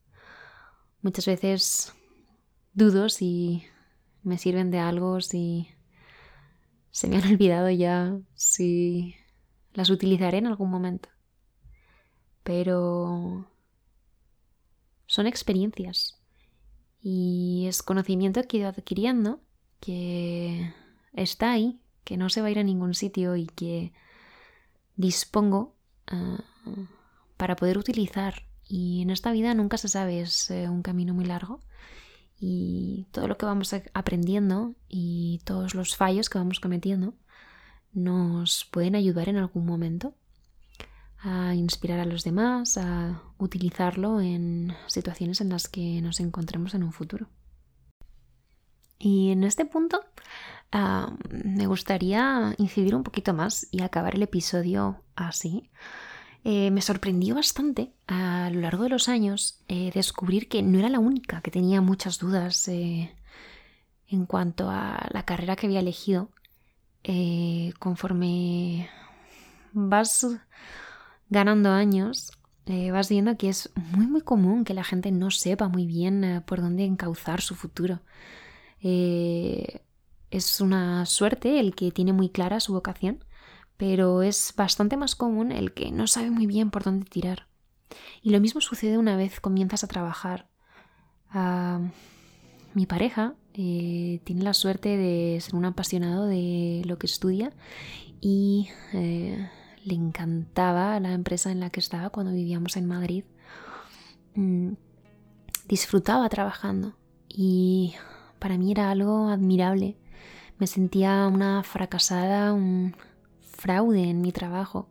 Muchas 1.02 1.26
veces 1.26 1.94
dudo 2.74 3.10
si 3.10 3.64
me 4.22 4.38
sirven 4.38 4.72
de 4.72 4.80
algo, 4.80 5.22
si 5.22 5.70
se 6.92 7.08
me 7.08 7.18
han 7.18 7.28
olvidado 7.32 7.70
ya, 7.70 8.18
si 8.36 9.16
las 9.74 9.90
utilizaré 9.90 10.38
en 10.38 10.48
algún 10.48 10.70
momento. 10.70 11.10
Pero 12.46 13.50
son 15.08 15.26
experiencias. 15.26 16.20
Y 17.02 17.66
es 17.68 17.82
conocimiento 17.82 18.44
que 18.44 18.58
he 18.58 18.60
ido 18.60 18.70
adquiriendo 18.70 19.42
que 19.80 20.72
está 21.14 21.52
ahí, 21.52 21.80
que 22.04 22.18
no 22.18 22.30
se 22.30 22.42
va 22.42 22.48
a 22.48 22.52
ir 22.52 22.60
a 22.60 22.64
ningún 22.64 22.94
sitio 22.94 23.36
y 23.36 23.48
que 23.48 23.94
dispongo 24.96 25.76
ah, 26.06 26.44
para 27.36 27.56
poder 27.56 27.80
utilizar. 27.80 28.44
Y 28.68 29.02
en 29.02 29.10
esta 29.10 29.32
vida 29.32 29.56
nunca 29.56 29.78
se 29.78 29.88
sabe, 29.88 30.22
es 30.22 30.52
eh, 30.52 30.70
un 30.70 30.84
camino 30.84 31.16
muy 31.16 31.26
largo. 31.26 31.62
Y 32.40 33.08
todo 33.12 33.28
lo 33.28 33.38
que 33.40 33.48
vamos 33.48 33.74
aprendiendo 33.94 34.76
y 34.88 35.42
todos 35.46 35.74
los 35.74 35.96
fallos 35.96 36.30
que 36.30 36.38
vamos 36.38 36.60
cometiendo 36.60 37.16
nos 37.92 38.66
pueden 38.66 38.94
ayudar 38.94 39.30
en 39.30 39.38
algún 39.38 39.66
momento 39.66 40.14
a 41.26 41.56
inspirar 41.56 42.00
a 42.00 42.06
los 42.06 42.24
demás, 42.24 42.78
a 42.78 43.24
utilizarlo 43.40 44.22
en 44.22 44.76
situaciones 44.86 45.42
en 45.42 45.50
las 45.50 45.68
que 45.68 46.00
nos 46.02 46.20
encontremos 46.20 46.76
en 46.76 46.84
un 46.84 46.94
futuro. 46.94 47.28
Y 49.00 49.32
en 49.32 49.44
este 49.44 49.66
punto 49.66 50.02
ah, 50.72 51.16
me 51.30 51.66
gustaría 51.66 52.54
incidir 52.60 52.96
un 52.96 53.04
poquito 53.04 53.34
más 53.34 53.68
y 53.72 53.82
acabar 53.82 54.14
el 54.14 54.22
episodio 54.22 55.02
así. 55.16 55.72
Eh, 56.44 56.70
me 56.70 56.82
sorprendió 56.82 57.34
bastante 57.34 57.92
a 58.06 58.52
lo 58.54 58.62
largo 58.62 58.84
de 58.84 58.90
los 58.90 59.10
años 59.10 59.64
eh, 59.68 59.90
descubrir 59.96 60.48
que 60.48 60.62
no 60.62 60.78
era 60.78 60.90
la 60.90 61.00
única 61.00 61.42
que 61.42 61.50
tenía 61.50 61.82
muchas 61.82 62.20
dudas 62.20 62.68
eh, 62.68 63.16
en 64.08 64.28
cuanto 64.28 64.70
a 64.70 65.08
la 65.12 65.26
carrera 65.26 65.56
que 65.56 65.66
había 65.66 65.80
elegido. 65.80 66.30
conforme 67.80 68.90
vas 69.74 70.26
ganando 71.30 71.72
años, 71.72 72.32
vas 72.92 73.10
viendo 73.10 73.38
que 73.38 73.50
es 73.50 73.70
muy 73.76 74.08
muy 74.08 74.22
común 74.22 74.66
que 74.66 74.74
la 74.74 74.84
gente 74.84 75.12
no 75.12 75.30
sepa 75.32 75.68
muy 75.68 75.86
bien 75.86 76.44
por 76.46 76.62
dónde 76.62 76.84
encauzar 76.86 77.42
su 77.42 77.56
futuro. 77.56 78.02
Eh, 78.82 79.82
es 80.32 80.62
una 80.62 81.06
suerte 81.06 81.60
el 81.60 81.76
que 81.76 81.92
tiene 81.92 82.14
muy 82.14 82.30
clara 82.30 82.60
su 82.60 82.74
vocación, 82.74 83.24
pero 83.78 84.22
es 84.22 84.54
bastante 84.56 84.98
más 84.98 85.16
común 85.16 85.52
el 85.52 85.74
que 85.74 85.92
no 85.92 86.08
sabe 86.08 86.30
muy 86.30 86.46
bien 86.46 86.72
por 86.72 86.84
dónde 86.84 87.06
tirar. 87.06 87.48
Y 88.22 88.32
lo 88.32 88.40
mismo 88.40 88.62
sucede 88.62 88.98
una 88.98 89.16
vez 89.16 89.40
comienzas 89.40 89.84
a 89.84 89.88
trabajar. 89.88 90.48
Ah, 91.30 91.80
mi 92.74 92.86
pareja 92.86 93.36
eh, 93.54 94.22
tiene 94.24 94.44
la 94.44 94.54
suerte 94.54 94.98
de 94.98 95.40
ser 95.42 95.56
un 95.56 95.66
apasionado 95.66 96.26
de 96.26 96.82
lo 96.86 96.98
que 96.98 97.08
estudia 97.08 97.54
y 98.22 98.70
eh, 98.94 99.50
le 99.86 99.94
encantaba 99.94 101.00
la 101.00 101.14
empresa 101.14 101.52
en 101.52 101.60
la 101.60 101.70
que 101.70 101.80
estaba 101.80 102.10
cuando 102.10 102.34
vivíamos 102.34 102.76
en 102.76 102.88
Madrid. 102.88 103.24
Mm, 104.34 104.74
disfrutaba 105.68 106.28
trabajando 106.28 106.96
y 107.30 107.94
para 108.40 108.58
mí 108.58 108.72
era 108.72 108.90
algo 108.90 109.30
admirable. 109.30 109.96
Me 110.58 110.68
sentía 110.68 111.28
una 111.28 111.64
fracasada, 111.64 112.52
un 112.52 112.96
fraude 113.42 114.10
en 114.10 114.22
mi 114.22 114.32
trabajo. 114.32 114.90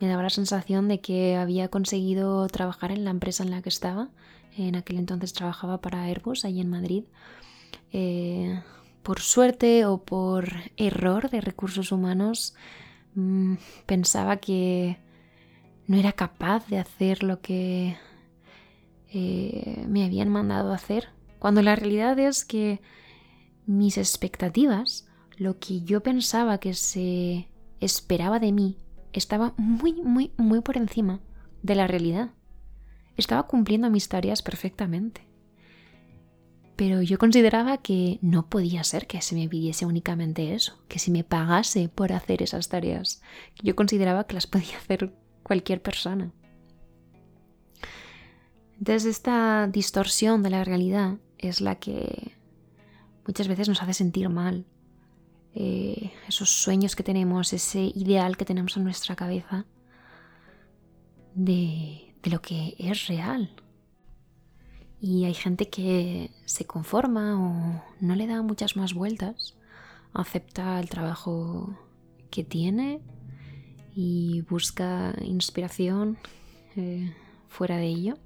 Me 0.00 0.08
daba 0.08 0.22
la 0.22 0.30
sensación 0.30 0.88
de 0.88 1.00
que 1.00 1.36
había 1.36 1.68
conseguido 1.68 2.46
trabajar 2.48 2.92
en 2.92 3.04
la 3.04 3.10
empresa 3.10 3.42
en 3.42 3.50
la 3.50 3.62
que 3.62 3.70
estaba. 3.70 4.10
En 4.56 4.76
aquel 4.76 4.98
entonces 4.98 5.32
trabajaba 5.32 5.80
para 5.80 6.02
Airbus, 6.04 6.44
allí 6.44 6.60
en 6.60 6.68
Madrid. 6.68 7.04
Eh, 7.92 8.62
por 9.02 9.20
suerte 9.20 9.86
o 9.86 9.98
por 9.98 10.48
error 10.76 11.30
de 11.30 11.40
recursos 11.40 11.92
humanos, 11.92 12.54
mm, 13.16 13.54
pensaba 13.86 14.36
que 14.36 14.98
no 15.88 15.96
era 15.96 16.12
capaz 16.12 16.68
de 16.68 16.78
hacer 16.78 17.24
lo 17.24 17.40
que 17.40 17.96
eh, 19.12 19.84
me 19.88 20.04
habían 20.04 20.28
mandado 20.28 20.72
hacer 20.72 21.08
cuando 21.38 21.62
la 21.62 21.76
realidad 21.76 22.18
es 22.18 22.44
que 22.44 22.80
mis 23.66 23.98
expectativas, 23.98 25.06
lo 25.36 25.58
que 25.58 25.82
yo 25.82 26.02
pensaba 26.02 26.58
que 26.58 26.74
se 26.74 27.48
esperaba 27.80 28.38
de 28.38 28.52
mí, 28.52 28.78
estaba 29.12 29.54
muy, 29.56 29.92
muy, 29.92 30.32
muy 30.36 30.60
por 30.60 30.76
encima 30.76 31.20
de 31.62 31.74
la 31.74 31.86
realidad. 31.86 32.30
Estaba 33.16 33.46
cumpliendo 33.46 33.90
mis 33.90 34.08
tareas 34.08 34.42
perfectamente. 34.42 35.25
Pero 36.76 37.00
yo 37.00 37.18
consideraba 37.18 37.78
que 37.78 38.18
no 38.20 38.48
podía 38.48 38.84
ser 38.84 39.06
que 39.06 39.22
se 39.22 39.34
me 39.34 39.48
pidiese 39.48 39.86
únicamente 39.86 40.54
eso, 40.54 40.78
que 40.88 40.98
si 40.98 41.10
me 41.10 41.24
pagase 41.24 41.88
por 41.88 42.12
hacer 42.12 42.42
esas 42.42 42.68
tareas, 42.68 43.22
yo 43.62 43.74
consideraba 43.74 44.24
que 44.24 44.34
las 44.34 44.46
podía 44.46 44.76
hacer 44.76 45.14
cualquier 45.42 45.80
persona. 45.80 46.32
Entonces 48.78 49.06
esta 49.06 49.66
distorsión 49.68 50.42
de 50.42 50.50
la 50.50 50.64
realidad 50.64 51.16
es 51.38 51.62
la 51.62 51.76
que 51.76 52.32
muchas 53.26 53.48
veces 53.48 53.68
nos 53.68 53.82
hace 53.82 53.94
sentir 53.94 54.28
mal. 54.28 54.66
Eh, 55.54 56.12
esos 56.28 56.50
sueños 56.50 56.94
que 56.94 57.02
tenemos, 57.02 57.54
ese 57.54 57.90
ideal 57.94 58.36
que 58.36 58.44
tenemos 58.44 58.76
en 58.76 58.84
nuestra 58.84 59.16
cabeza 59.16 59.64
de, 61.34 62.14
de 62.22 62.30
lo 62.30 62.42
que 62.42 62.76
es 62.78 63.06
real. 63.06 63.50
Y 65.00 65.24
hay 65.24 65.34
gente 65.34 65.68
que 65.68 66.30
se 66.44 66.64
conforma 66.64 67.38
o 67.38 67.82
no 68.00 68.14
le 68.14 68.26
da 68.26 68.42
muchas 68.42 68.76
más 68.76 68.94
vueltas, 68.94 69.54
acepta 70.14 70.80
el 70.80 70.88
trabajo 70.88 71.78
que 72.30 72.44
tiene 72.44 73.00
y 73.94 74.42
busca 74.42 75.14
inspiración 75.22 76.18
eh, 76.76 77.14
fuera 77.48 77.76
de 77.76 77.86
ello. 77.86 78.18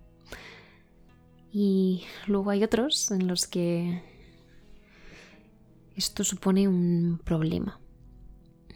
Y 1.53 2.05
luego 2.27 2.51
hay 2.51 2.63
otros 2.63 3.11
en 3.11 3.27
los 3.27 3.47
que 3.47 4.03
esto 5.97 6.25
supone 6.25 6.69
un 6.69 7.21
problema. 7.25 7.81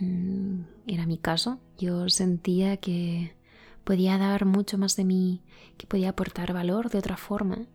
Mm, 0.00 0.62
era 0.86 1.06
mi 1.06 1.18
caso. 1.18 1.60
Yo 1.78 2.08
sentía 2.08 2.76
que 2.76 3.36
podía 3.84 4.18
dar 4.18 4.44
mucho 4.44 4.78
más 4.78 4.96
de 4.96 5.04
mí, 5.04 5.42
que 5.76 5.86
podía 5.86 6.10
aportar 6.10 6.52
valor 6.52 6.90
de 6.90 6.98
otra 6.98 7.16
forma. 7.16 7.66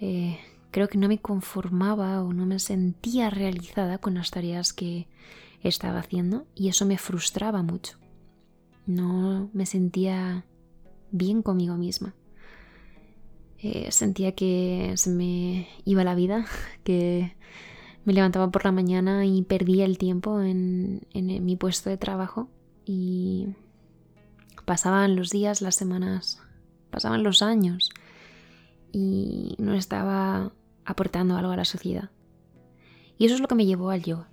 Eh, 0.00 0.38
creo 0.70 0.88
que 0.88 0.98
no 0.98 1.08
me 1.08 1.18
conformaba 1.18 2.22
o 2.22 2.32
no 2.32 2.46
me 2.46 2.58
sentía 2.58 3.30
realizada 3.30 3.98
con 3.98 4.14
las 4.14 4.30
tareas 4.30 4.72
que 4.72 5.08
estaba 5.62 6.00
haciendo 6.00 6.46
y 6.54 6.68
eso 6.68 6.86
me 6.86 6.98
frustraba 6.98 7.62
mucho. 7.62 7.98
No 8.86 9.50
me 9.52 9.66
sentía 9.66 10.44
bien 11.10 11.42
conmigo 11.42 11.76
misma. 11.76 12.14
Eh, 13.58 13.90
sentía 13.90 14.32
que 14.32 14.92
se 14.96 15.10
me 15.10 15.68
iba 15.84 16.04
la 16.04 16.14
vida, 16.14 16.46
que 16.84 17.34
me 18.04 18.12
levantaba 18.12 18.50
por 18.50 18.64
la 18.64 18.72
mañana 18.72 19.26
y 19.26 19.42
perdía 19.42 19.84
el 19.84 19.98
tiempo 19.98 20.40
en, 20.40 21.06
en 21.12 21.44
mi 21.44 21.56
puesto 21.56 21.90
de 21.90 21.98
trabajo 21.98 22.48
y 22.84 23.48
pasaban 24.64 25.16
los 25.16 25.30
días, 25.30 25.60
las 25.60 25.74
semanas, 25.74 26.40
pasaban 26.90 27.22
los 27.22 27.42
años 27.42 27.90
y 28.92 29.54
no 29.58 29.74
estaba 29.74 30.52
aportando 30.84 31.36
algo 31.36 31.52
a 31.52 31.56
la 31.56 31.64
sociedad. 31.64 32.10
Y 33.18 33.26
eso 33.26 33.34
es 33.34 33.40
lo 33.40 33.48
que 33.48 33.54
me 33.54 33.66
llevó 33.66 33.90
al 33.90 34.02
yoga. 34.02 34.28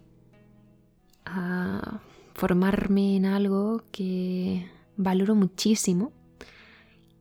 A 1.25 2.01
formarme 2.33 3.15
en 3.15 3.25
algo 3.25 3.83
que 3.91 4.67
valoro 4.97 5.35
muchísimo, 5.35 6.11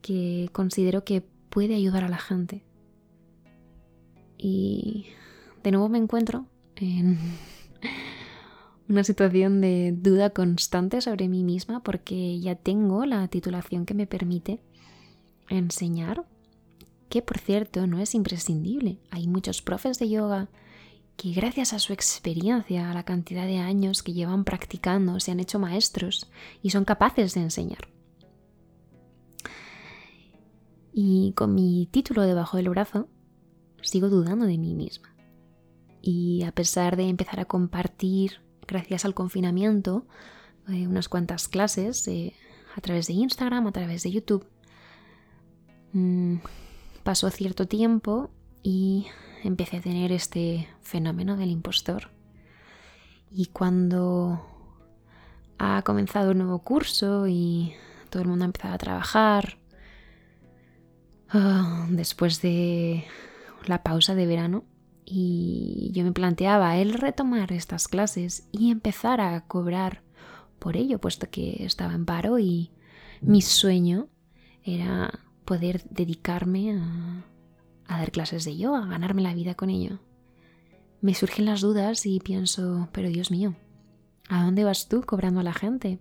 que 0.02 0.50
considero 0.52 1.04
que 1.04 1.22
puede 1.48 1.74
ayudar 1.74 2.04
a 2.04 2.08
la 2.08 2.18
gente. 2.18 2.62
Y 4.36 5.06
de 5.62 5.70
nuevo 5.70 5.88
me 5.88 5.98
encuentro 5.98 6.46
en 6.76 7.18
una 8.88 9.04
situación 9.04 9.60
de 9.60 9.94
duda 9.96 10.30
constante 10.30 11.00
sobre 11.00 11.28
mí 11.28 11.42
misma 11.44 11.82
porque 11.82 12.38
ya 12.40 12.54
tengo 12.54 13.06
la 13.06 13.26
titulación 13.28 13.86
que 13.86 13.94
me 13.94 14.06
permite 14.06 14.60
enseñar 15.48 16.24
que 17.14 17.22
por 17.22 17.38
cierto 17.38 17.87
no 17.87 18.00
es 18.00 18.12
imprescindible. 18.16 18.98
Hay 19.12 19.29
muchos 19.29 19.62
profes 19.62 20.00
de 20.00 20.09
yoga 20.09 20.48
que 21.16 21.31
gracias 21.31 21.72
a 21.72 21.79
su 21.79 21.92
experiencia, 21.92 22.90
a 22.90 22.94
la 22.94 23.05
cantidad 23.05 23.46
de 23.46 23.59
años 23.59 24.03
que 24.03 24.12
llevan 24.12 24.42
practicando, 24.42 25.20
se 25.20 25.31
han 25.31 25.38
hecho 25.38 25.61
maestros 25.61 26.29
y 26.61 26.70
son 26.70 26.85
capaces 26.85 27.35
de 27.35 27.42
enseñar. 27.42 27.87
Y 30.92 31.35
con 31.37 31.55
mi 31.55 31.88
título 31.92 32.22
debajo 32.22 32.57
del 32.57 32.68
brazo, 32.68 33.09
sigo 33.81 34.09
dudando 34.09 34.44
de 34.46 34.59
mí 34.59 34.74
misma. 34.74 35.14
Y 36.03 36.42
a 36.42 36.50
pesar 36.50 36.96
de 36.96 37.05
empezar 37.05 37.38
a 37.38 37.44
compartir, 37.44 38.40
gracias 38.66 39.05
al 39.05 39.14
confinamiento, 39.14 40.09
eh, 40.66 40.88
unas 40.88 41.09
cuantas 41.09 41.46
clases 41.46 42.09
eh, 42.09 42.35
a 42.74 42.81
través 42.81 43.07
de 43.07 43.12
Instagram, 43.12 43.68
a 43.68 43.72
través 43.72 44.03
de 44.03 44.11
YouTube, 44.11 44.48
mm, 45.92 46.38
Pasó 47.04 47.30
cierto 47.30 47.68
tiempo 47.68 48.30
y 48.62 49.06
empecé 49.44 49.76
a 49.76 49.82
tener 49.82 50.10
este 50.10 50.66
fenómeno 50.80 51.36
del 51.36 51.50
impostor. 51.50 52.10
Y 53.30 53.46
cuando 53.46 54.42
ha 55.58 55.82
comenzado 55.82 56.30
un 56.30 56.38
nuevo 56.38 56.60
curso 56.60 57.26
y 57.28 57.74
todo 58.08 58.22
el 58.22 58.28
mundo 58.28 58.44
ha 58.44 58.46
empezado 58.46 58.74
a 58.74 58.78
trabajar, 58.78 59.58
ah, 61.28 61.86
después 61.90 62.40
de 62.40 63.04
la 63.66 63.82
pausa 63.82 64.14
de 64.14 64.26
verano, 64.26 64.64
y 65.04 65.90
yo 65.92 66.04
me 66.04 66.12
planteaba 66.12 66.78
el 66.78 66.94
retomar 66.94 67.52
estas 67.52 67.86
clases 67.86 68.48
y 68.50 68.70
empezar 68.70 69.20
a 69.20 69.42
cobrar 69.46 70.02
por 70.58 70.78
ello, 70.78 70.98
puesto 70.98 71.28
que 71.28 71.64
estaba 71.64 71.92
en 71.92 72.06
paro 72.06 72.38
y 72.38 72.70
mi 73.20 73.42
sueño 73.42 74.08
era 74.62 75.20
poder 75.44 75.85
dedicarme 75.90 76.72
a, 76.72 77.24
dar 77.88 78.11
clases 78.11 78.44
de 78.44 78.57
yoga, 78.57 78.83
a 78.83 78.88
ganarme 78.88 79.22
la 79.22 79.35
vida 79.35 79.54
con 79.54 79.70
ello. 79.70 80.00
Me 81.00 81.14
surgen 81.14 81.44
las 81.44 81.61
dudas 81.61 82.07
y 82.07 82.18
pienso, 82.20 82.88
pero 82.92 83.09
Dios 83.09 83.30
mío, 83.30 83.54
¿a 84.28 84.44
dónde 84.44 84.64
vas 84.64 84.88
tú 84.88 85.02
cobrando 85.02 85.40
a 85.40 85.44
la 85.44 85.52
gente? 85.52 85.98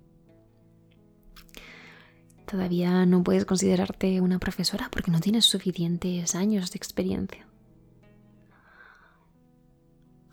Todavía 2.50 3.06
no 3.06 3.24
puedes 3.24 3.46
considerarte 3.46 4.22
una 4.22 4.40
profesora 4.40 4.90
porque 4.92 5.12
no 5.12 5.20
tienes 5.20 5.46
suficientes 5.46 6.36
años 6.36 6.72
de 6.72 6.78
experiencia. 6.78 7.48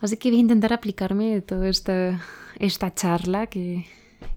Así 0.01 0.16
que 0.16 0.31
voy 0.31 0.38
a 0.38 0.40
intentar 0.42 0.73
aplicarme 0.73 1.40
toda 1.40 1.68
esta, 1.68 2.20
esta 2.59 2.94
charla 2.94 3.49
que, 3.49 3.87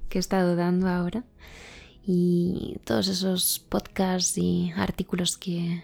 que 0.09 0.17
he 0.17 0.19
estado 0.19 0.55
dando 0.55 0.89
ahora 0.89 1.23
y 2.05 2.77
todos 2.83 3.07
esos 3.07 3.59
podcasts 3.59 4.37
y 4.37 4.71
artículos 4.75 5.37
que, 5.37 5.83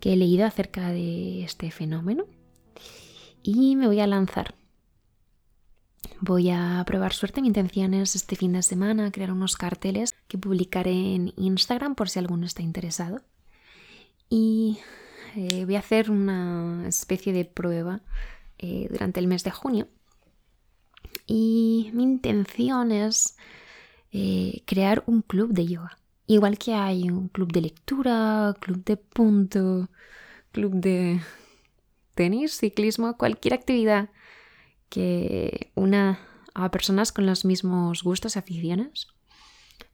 que 0.00 0.12
he 0.12 0.16
leído 0.16 0.46
acerca 0.46 0.90
de 0.90 1.44
este 1.44 1.70
fenómeno 1.70 2.26
y 3.42 3.76
me 3.76 3.86
voy 3.86 4.00
a 4.00 4.06
lanzar. 4.06 4.54
Voy 6.20 6.50
a 6.50 6.82
probar 6.86 7.14
suerte. 7.14 7.40
Mi 7.40 7.48
intención 7.48 7.94
es 7.94 8.14
este 8.14 8.36
fin 8.36 8.52
de 8.52 8.62
semana 8.62 9.10
crear 9.10 9.32
unos 9.32 9.56
carteles 9.56 10.14
que 10.28 10.36
publicaré 10.36 11.14
en 11.14 11.32
Instagram 11.36 11.94
por 11.94 12.10
si 12.10 12.18
alguno 12.18 12.44
está 12.44 12.62
interesado. 12.62 13.22
Y 14.28 14.78
eh, 15.36 15.64
voy 15.64 15.76
a 15.76 15.80
hacer 15.80 16.10
una 16.10 16.84
especie 16.86 17.32
de 17.32 17.46
prueba 17.46 18.02
eh, 18.58 18.88
durante 18.90 19.20
el 19.20 19.28
mes 19.28 19.44
de 19.44 19.50
junio. 19.50 19.88
Y 21.26 21.90
mi 21.94 22.02
intención 22.02 22.92
es 22.92 23.36
eh, 24.12 24.62
crear 24.66 25.02
un 25.06 25.22
club 25.22 25.52
de 25.52 25.66
yoga. 25.66 25.98
Igual 26.26 26.58
que 26.58 26.74
hay 26.74 27.10
un 27.10 27.28
club 27.28 27.52
de 27.52 27.62
lectura, 27.62 28.54
club 28.60 28.84
de 28.84 28.96
punto, 28.96 29.88
club 30.52 30.74
de 30.74 31.20
tenis, 32.14 32.56
ciclismo, 32.58 33.16
cualquier 33.16 33.54
actividad 33.54 34.10
que 34.88 35.70
una 35.74 36.18
a 36.54 36.70
personas 36.70 37.12
con 37.12 37.26
los 37.26 37.44
mismos 37.44 38.02
gustos 38.02 38.36
y 38.36 38.38
aficiones. 38.38 39.08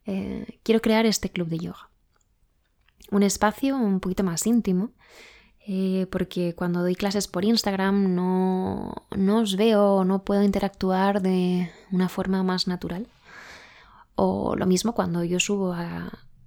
Eh, 0.05 0.59
quiero 0.63 0.81
crear 0.81 1.05
este 1.05 1.29
club 1.29 1.47
de 1.47 1.59
yoga. 1.59 1.89
Un 3.11 3.23
espacio 3.23 3.77
un 3.77 3.99
poquito 3.99 4.23
más 4.23 4.45
íntimo, 4.47 4.91
eh, 5.65 6.07
porque 6.11 6.55
cuando 6.55 6.81
doy 6.81 6.95
clases 6.95 7.27
por 7.27 7.45
Instagram 7.45 8.15
no, 8.15 8.93
no 9.15 9.39
os 9.39 9.55
veo, 9.55 10.03
no 10.03 10.23
puedo 10.23 10.43
interactuar 10.43 11.21
de 11.21 11.71
una 11.91 12.09
forma 12.09 12.43
más 12.43 12.67
natural. 12.67 13.07
O 14.19 14.55
lo 14.55 14.65
mismo 14.65 14.93
cuando 14.93 15.23
yo 15.23 15.39
subo 15.39 15.75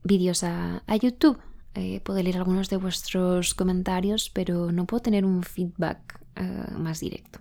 vídeos 0.02 0.42
a, 0.42 0.82
YouTube. 1.00 1.38
Eh, 1.74 2.00
puedo 2.00 2.20
leer 2.20 2.36
algunos 2.36 2.68
de 2.68 2.76
vuestros 2.76 3.54
comentarios, 3.54 4.28
pero 4.28 4.72
no 4.72 4.86
puedo 4.86 5.02
tener 5.02 5.24
un 5.24 5.44
feedback 5.44 6.20
eh, 6.34 6.66
más 6.76 6.98
directo. 6.98 7.38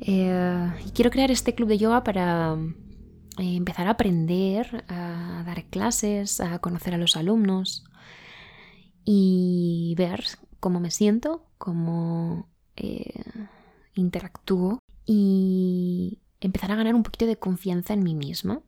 Eh, 0.00 0.72
quiero 0.92 1.10
crear 1.12 1.30
este 1.30 1.54
club 1.54 1.68
de 1.68 1.78
yoga 1.78 2.02
para 2.02 2.56
empezar 3.38 3.86
a 3.86 3.90
aprender, 3.90 4.84
a 4.88 5.44
dar 5.46 5.64
clases, 5.66 6.40
a 6.40 6.58
conocer 6.58 6.92
a 6.94 6.98
los 6.98 7.16
alumnos 7.16 7.84
y 9.04 9.94
ver 9.96 10.24
cómo 10.58 10.80
me 10.80 10.90
siento, 10.90 11.46
cómo 11.56 12.48
interactúo 13.94 14.80
y 15.06 16.18
empezar 16.40 16.72
a 16.72 16.76
ganar 16.76 16.94
un 16.94 17.02
poquito 17.02 17.26
de 17.26 17.36
confianza 17.36 17.94
en 17.94 18.02
mí 18.02 18.14
misma 18.14 18.62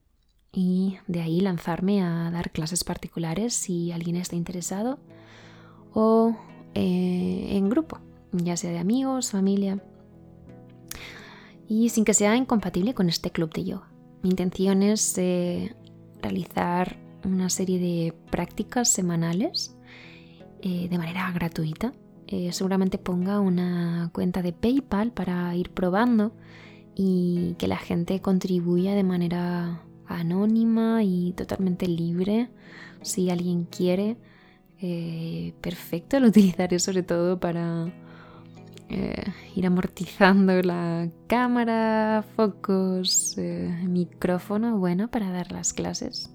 y 0.52 0.98
de 1.06 1.22
ahí 1.22 1.40
lanzarme 1.40 2.02
a 2.02 2.30
dar 2.30 2.50
clases 2.50 2.84
particulares 2.84 3.54
si 3.54 3.90
alguien 3.90 4.16
está 4.16 4.36
interesado 4.36 5.00
o 5.94 6.36
eh, 6.74 7.48
en 7.52 7.68
grupo, 7.70 7.98
ya 8.32 8.56
sea 8.56 8.70
de 8.70 8.78
amigos, 8.78 9.30
familia 9.30 9.82
y 11.68 11.88
sin 11.88 12.04
que 12.04 12.14
sea 12.14 12.36
incompatible 12.36 12.94
con 12.94 13.08
este 13.08 13.30
club 13.30 13.52
de 13.52 13.64
yoga. 13.64 13.90
Mi 14.22 14.30
intención 14.30 14.82
es 14.82 15.16
eh, 15.16 15.74
realizar 16.20 16.98
una 17.24 17.48
serie 17.48 17.78
de 17.78 18.14
prácticas 18.30 18.90
semanales 18.90 19.76
eh, 20.60 20.88
de 20.88 20.98
manera 20.98 21.30
gratuita. 21.32 21.92
seguramente 22.50 22.98
ponga 22.98 23.40
una 23.40 24.10
cuenta 24.12 24.42
de 24.42 24.52
PayPal 24.52 25.12
para 25.12 25.54
ir 25.54 25.70
probando 25.70 26.32
y 26.94 27.54
que 27.58 27.68
la 27.68 27.78
gente 27.78 28.20
contribuya 28.20 28.94
de 28.94 29.04
manera 29.04 29.82
anónima 30.06 31.02
y 31.02 31.32
totalmente 31.32 31.86
libre. 31.86 32.48
Si 33.02 33.30
alguien 33.30 33.64
quiere, 33.64 34.16
eh, 34.80 35.54
perfecto, 35.60 36.20
lo 36.20 36.28
utilizaré 36.28 36.78
sobre 36.78 37.02
todo 37.02 37.40
para 37.40 37.92
eh, 38.88 39.24
ir 39.56 39.66
amortizando 39.66 40.60
la 40.62 41.08
cámara, 41.26 42.24
focos, 42.36 43.36
eh, 43.38 43.84
micrófono, 43.88 44.78
bueno, 44.78 45.10
para 45.10 45.30
dar 45.30 45.50
las 45.52 45.72
clases. 45.72 46.30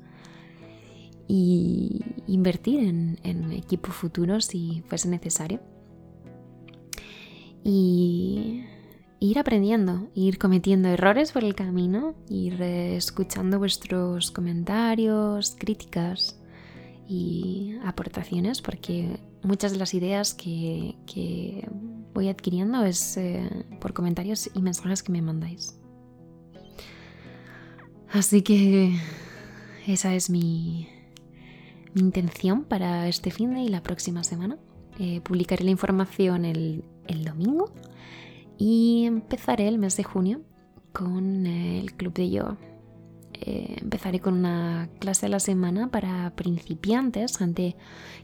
Y 1.30 2.02
invertir 2.26 2.80
en, 2.80 3.20
en 3.24 3.52
equipo 3.52 3.92
futuro 3.92 4.40
si 4.40 4.82
fuese 4.88 5.10
necesario. 5.10 5.60
y 7.64 8.64
ir 9.20 9.40
aprendiendo, 9.40 10.10
ir 10.14 10.38
cometiendo 10.38 10.90
errores 10.90 11.32
por 11.32 11.44
el 11.44 11.56
camino, 11.56 12.16
ir 12.30 12.62
escuchando 12.62 13.60
vuestros 13.60 14.32
comentarios, 14.32 15.56
críticas 15.58 16.40
y 17.08 17.76
aportaciones, 17.84 18.62
porque 18.62 19.20
muchas 19.44 19.72
de 19.72 19.78
las 19.78 19.94
ideas 19.94 20.34
que, 20.34 21.68
voy 22.14 22.30
adquiriendo 22.30 22.84
es 22.84 23.16
eh, 23.18 23.48
por 23.80 23.94
comentarios 23.94 24.50
y 24.54 24.62
mensajes 24.62 25.04
que 25.04 25.12
me 25.12 25.22
mandáis. 25.22 25.80
Así 28.10 28.42
que 28.42 28.98
esa 29.86 30.16
es 30.16 30.30
mi, 30.30 30.90
intención 31.96 32.64
para 32.64 33.08
este 33.08 33.32
fin 33.32 33.54
de 33.54 33.62
y 33.62 33.70
la 33.70 33.82
próxima 33.82 34.24
semana. 34.24 34.58
Eh, 35.00 35.22
publicaré 35.22 35.64
la 35.64 35.72
información 35.72 36.46
el, 36.46 36.84
domingo 37.24 37.72
y 38.58 39.06
empezaré 39.06 39.68
el 39.68 39.78
mes 39.78 39.98
de 39.98 40.04
junio 40.04 40.42
con 40.94 41.46
el 41.46 41.94
club 41.94 42.14
de 42.14 42.30
yoga. 42.30 42.58
Eh, 43.34 43.78
empezaré 43.82 44.20
con 44.20 44.34
una 44.34 44.90
clase 45.00 45.28
a 45.28 45.30
la 45.30 45.40
semana 45.40 45.92
para 45.92 46.34
principiantes, 46.36 47.38
gente 47.38 47.76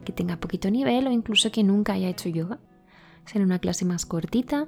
que 0.03 0.11
tenga 0.11 0.37
poquito 0.37 0.71
nivel 0.71 1.05
o 1.07 1.11
incluso 1.11 1.51
que 1.51 1.63
nunca 1.63 1.93
haya 1.93 2.09
hecho 2.09 2.29
yoga. 2.29 2.59
Será 3.25 3.45
una 3.45 3.59
clase 3.59 3.85
más 3.85 4.05
cortita, 4.05 4.67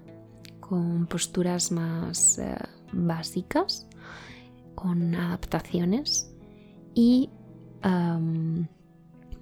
con 0.60 1.08
posturas 1.08 1.72
más 1.72 2.38
eh, 2.38 2.56
básicas, 2.94 3.88
con 4.76 5.16
adaptaciones 5.16 6.32
y 6.94 7.30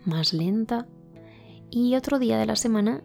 más 0.05 0.33
lenta. 0.33 0.87
Y 1.69 1.95
otro 1.95 2.19
día 2.19 2.37
de 2.37 2.45
la 2.45 2.55
semana, 2.55 3.03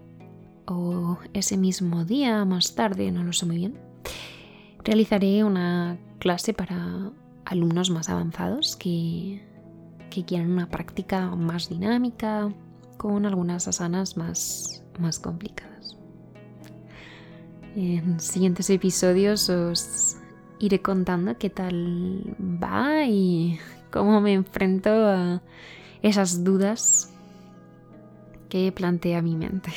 o 0.68 1.18
ese 1.32 1.56
mismo 1.56 2.04
día, 2.04 2.44
más 2.44 2.74
tarde, 2.74 3.10
no 3.10 3.24
lo 3.24 3.32
sé 3.32 3.46
muy 3.46 3.56
bien, 3.56 3.78
realizaré 4.84 5.44
una 5.44 5.98
clase 6.18 6.52
para 6.52 7.10
alumnos 7.44 7.90
más 7.90 8.08
avanzados 8.08 8.76
que, 8.76 9.42
quieran 10.26 10.50
una 10.50 10.68
práctica 10.68 11.36
más 11.36 11.68
dinámica, 11.68 12.52
con 12.96 13.24
algunas 13.24 13.68
asanas 13.68 14.16
más, 14.16 14.82
más 14.98 15.20
complicadas. 15.20 15.96
En 17.76 18.18
siguientes 18.18 18.68
episodios 18.68 19.48
os 19.48 20.16
iré 20.58 20.82
contando 20.82 21.38
qué 21.38 21.50
tal 21.50 22.34
va 22.40 23.04
y 23.06 23.60
cómo 23.92 24.20
me 24.20 24.32
enfrento 24.32 24.90
a 24.90 25.40
esas 26.02 26.42
dudas 26.42 27.12
que 28.48 28.72
plantea 28.72 29.22
mi 29.22 29.36
mente. 29.36 29.70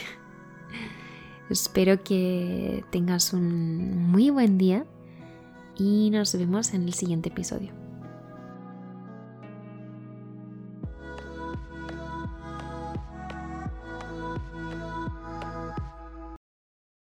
Espero 1.52 2.02
que 2.02 2.86
tengas 2.92 3.34
un 3.34 4.10
muy 4.10 4.30
buen 4.30 4.58
día 4.58 4.86
y 5.78 6.10
nos 6.10 6.34
vemos 6.34 6.74
en 6.74 6.84
el 6.84 6.94
siguiente 6.94 7.28
episodio. 7.28 7.81